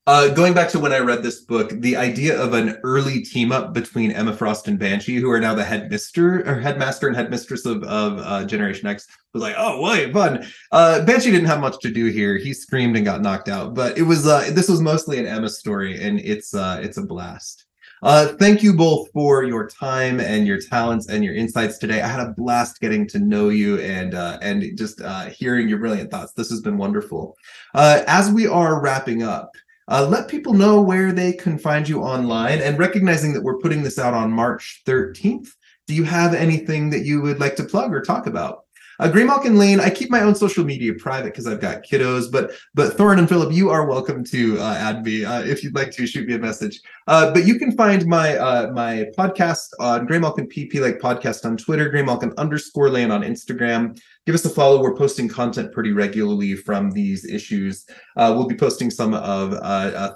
[0.06, 3.54] Uh, going back to when I read this book, the idea of an early team
[3.54, 7.66] up between Emma Frost and Banshee, who are now the headmister or headmaster and headmistress
[7.66, 10.46] of, of uh, Generation X, was like, oh, wait, fun.
[10.74, 12.38] Uh, Banshee didn't have much to do here.
[12.38, 15.48] He screamed and got knocked out, but it was uh, this was mostly an Emma
[15.48, 17.66] story, and it's uh, it's a blast.
[18.02, 22.02] Uh, thank you both for your time and your talents and your insights today.
[22.02, 25.02] I had a blast getting to know you and and just
[25.32, 26.34] hearing your brilliant thoughts.
[26.34, 27.38] This has been wonderful.
[27.74, 29.50] As we are wrapping up,
[29.88, 33.84] Uh, let people know where they can find you online and recognizing that we're putting
[33.84, 35.50] this out on March 13th.
[35.88, 38.63] Do you have anything that you would like to plug or talk about?
[39.00, 42.52] Uh, Graymalkin Lane, I keep my own social media private because I've got kiddos, but
[42.74, 45.92] but Thorin and Phillip, you are welcome to uh, add me uh, if you'd like
[45.92, 46.80] to shoot me a message.
[47.08, 51.58] Uh, but you can find my uh, my podcast on Graymalkin PP like podcast on
[51.58, 54.00] Twitter, Graymalkin underscore Lane on Instagram.
[54.26, 54.82] Give us a follow.
[54.82, 57.86] We're posting content pretty regularly from these issues.
[58.16, 59.52] Uh, we'll be posting some of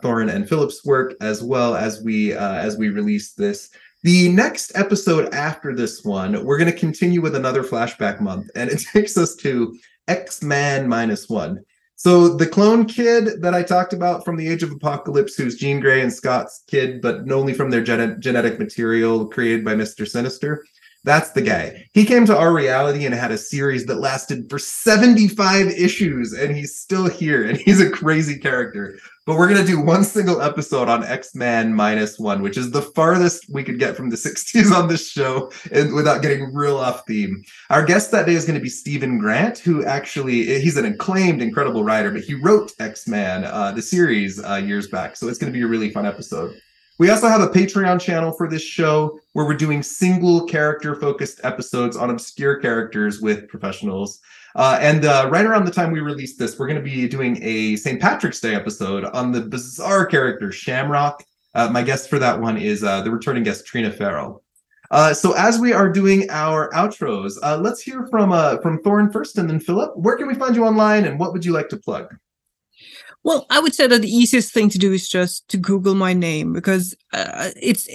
[0.02, 3.70] Thorin and Phillip's work as well as we as we release this.
[4.04, 8.70] The next episode after this one, we're going to continue with another flashback month, and
[8.70, 11.64] it takes us to X Man minus one.
[11.96, 15.80] So the clone kid that I talked about from the Age of Apocalypse, who's Jean
[15.80, 20.64] Grey and Scott's kid, but only from their gen- genetic material created by Mister Sinister.
[21.04, 21.88] That's the guy.
[21.94, 26.56] He came to our reality and had a series that lasted for 75 issues, and
[26.56, 29.00] he's still here, and he's a crazy character.
[29.26, 33.46] But we're gonna do one single episode on X-Men minus one, which is the farthest
[33.50, 37.44] we could get from the 60s on this show and without getting real off theme.
[37.70, 41.84] Our guest that day is gonna be Steven Grant, who actually he's an acclaimed, incredible
[41.84, 45.16] writer, but he wrote X-Men, uh, the series, uh, years back.
[45.16, 46.60] So it's gonna be a really fun episode.
[47.00, 51.40] We also have a Patreon channel for this show where we're doing single character focused
[51.44, 54.20] episodes on obscure characters with professionals.
[54.56, 57.38] Uh, and uh, right around the time we release this, we're going to be doing
[57.44, 58.02] a St.
[58.02, 61.24] Patrick's Day episode on the bizarre character Shamrock.
[61.54, 64.44] Uh, my guest for that one is uh, the returning guest Trina Farrell.
[64.90, 69.38] Uh, so as we are doing our outros, uh, let's hear from from Thorin first,
[69.38, 69.96] and then Phillip.
[69.98, 72.16] Where can we find you online, and what would you like to plug?
[73.28, 76.14] Well, I would say that the easiest thing to do is just to Google my
[76.14, 77.86] name because uh, it's.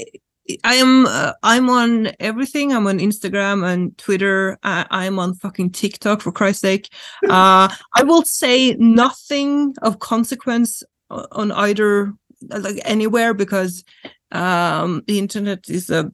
[0.62, 2.70] I am uh, I'm on everything.
[2.74, 4.58] I'm on Instagram and Twitter.
[4.62, 6.92] I, am on fucking TikTok for Christ's sake.
[7.30, 12.12] Uh, I will say nothing of consequence on either
[12.48, 13.84] like anywhere because
[14.32, 16.12] um, the internet is a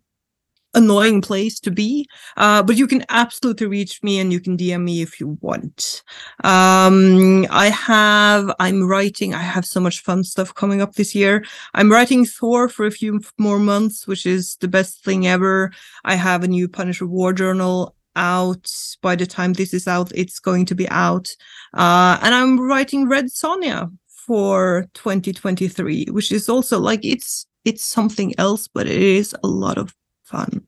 [0.75, 2.07] annoying place to be.
[2.37, 6.03] Uh, but you can absolutely reach me and you can DM me if you want.
[6.45, 11.45] Um, I have, I'm writing, I have so much fun stuff coming up this year.
[11.75, 15.73] I'm writing Thor for a few more months, which is the best thing ever.
[16.05, 18.69] I have a new Punisher War Journal out
[19.01, 21.29] by the time this is out it's going to be out
[21.75, 28.35] uh, and i'm writing red sonja for 2023 which is also like it's it's something
[28.37, 29.95] else but it is a lot of
[30.29, 30.67] fun.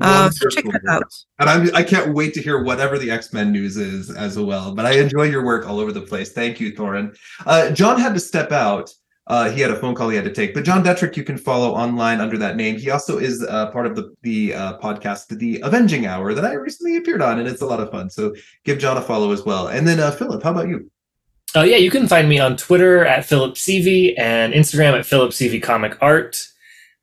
[0.00, 1.10] Uh, so check that out.
[1.38, 4.74] And I'm I can't wait to hear whatever the X Men news is as well.
[4.74, 6.32] But I enjoy your work all over the place.
[6.32, 7.16] Thank you, Thorin.
[7.46, 8.92] Uh, John had to step out.
[9.26, 10.52] Uh, he had a phone call he had to take.
[10.52, 12.76] But John Detrick, you can follow online under that name.
[12.76, 16.52] He also is uh, part of the the uh, podcast, the Avenging Hour, that I
[16.54, 18.10] recently appeared on, and it's a lot of fun.
[18.10, 18.34] So
[18.64, 19.68] give John a follow as well.
[19.68, 20.90] And then uh, Phillip, how about you?
[21.54, 25.30] Oh yeah, you can find me on Twitter at Phillip Sevy and Instagram at Phillip
[25.30, 26.48] Sevy Comic Art.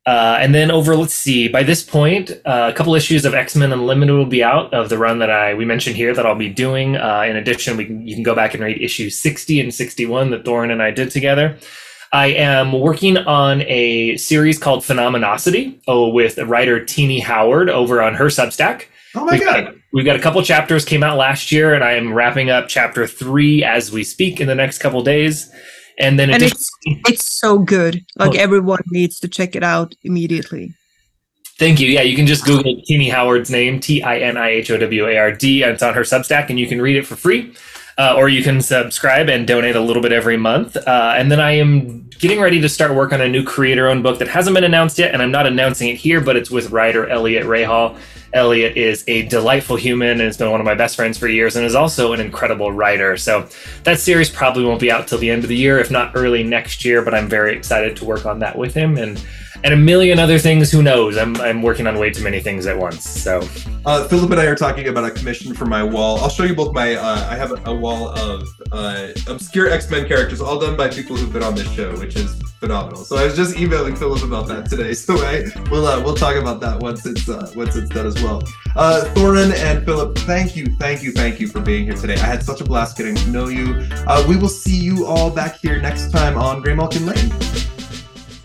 [0.04, 3.54] Uh, and then over, let's see, by this point, uh, a couple issues of X
[3.54, 6.34] Men Unlimited will be out of the run that I we mentioned here that I'll
[6.34, 6.96] be doing.
[6.96, 10.30] Uh, in addition, we can, you can go back and read issues 60 and 61
[10.30, 11.56] that Thorin and I did together.
[12.12, 18.14] I am working on a series called Phenomenosity oh, with writer Tini Howard over on
[18.14, 18.86] her Substack.
[19.14, 19.64] Oh my we've god!
[19.64, 22.66] Got, we've got a couple chapters came out last year, and I am wrapping up
[22.68, 25.50] chapter three as we speak in the next couple days.
[25.98, 28.04] And then and it's it's so good.
[28.16, 28.38] Like oh.
[28.38, 30.74] everyone needs to check it out immediately.
[31.58, 31.88] Thank you.
[31.88, 35.06] Yeah, you can just Google Tini Howard's name, T I N I H O W
[35.06, 37.54] A R D, and it's on her Substack, and you can read it for free.
[37.98, 40.76] Uh, or you can subscribe and donate a little bit every month.
[40.76, 44.02] Uh, and then I am getting ready to start work on a new creator owned
[44.02, 46.70] book that hasn't been announced yet, and I'm not announcing it here, but it's with
[46.70, 47.98] writer Elliott Rahal.
[48.34, 51.56] Elliott is a delightful human and has been one of my best friends for years
[51.56, 53.16] and is also an incredible writer.
[53.16, 53.48] So
[53.84, 56.42] that series probably won't be out till the end of the year, if not early
[56.42, 59.22] next year, but I'm very excited to work on that with him and
[59.64, 60.70] and a million other things.
[60.72, 61.16] Who knows?
[61.16, 63.08] I'm, I'm working on way too many things at once.
[63.08, 63.46] So,
[63.86, 66.18] uh, Phillip and I are talking about a commission for my wall.
[66.18, 66.94] I'll show you both my.
[66.94, 71.16] Uh, I have a, wall of uh, obscure X Men characters, all done by people
[71.16, 73.04] who've been on this show, which is phenomenal.
[73.04, 74.94] So I was just emailing Phillip about that today.
[75.02, 78.14] So I we'll uh, we'll talk about that once it's uh, once it's done as
[78.22, 78.40] well.
[78.76, 82.14] Uh, Thorin and Phillip, thank you, thank you, thank you for being here today.
[82.14, 83.74] I had such a blast getting to know you.
[84.06, 87.30] Uh, we will see you all back here next time on Graymalkin Lane.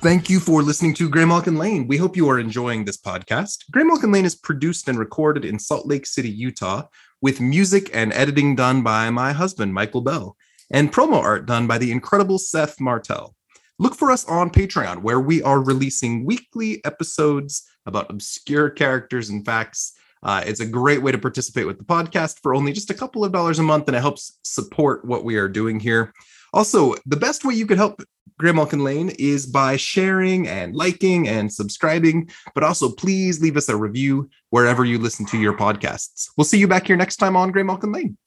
[0.01, 1.87] Thank you for listening to Graymalkin Lane.
[1.87, 3.65] We hope you are enjoying this podcast.
[3.71, 6.87] Graymalkin Lane is produced and recorded in Salt Lake City, Utah,
[7.21, 10.35] with music and editing done by my husband, Michael Bell,
[10.71, 13.35] and promo art done by the incredible Seth Martell.
[13.79, 19.45] Look for us on Patreon, where we are releasing weekly episodes about obscure characters and
[19.45, 19.93] facts.
[20.23, 23.23] Uh, it's a great way to participate with the podcast for only just a couple
[23.23, 26.11] of dollars a month, and it helps support what we are doing here.
[26.53, 28.01] Also, the best way you could help
[28.41, 33.75] Graymalkin Lane is by sharing and liking and subscribing, but also please leave us a
[33.75, 36.29] review wherever you listen to your podcasts.
[36.35, 38.17] We'll see you back here next time on Graymalkin Lane.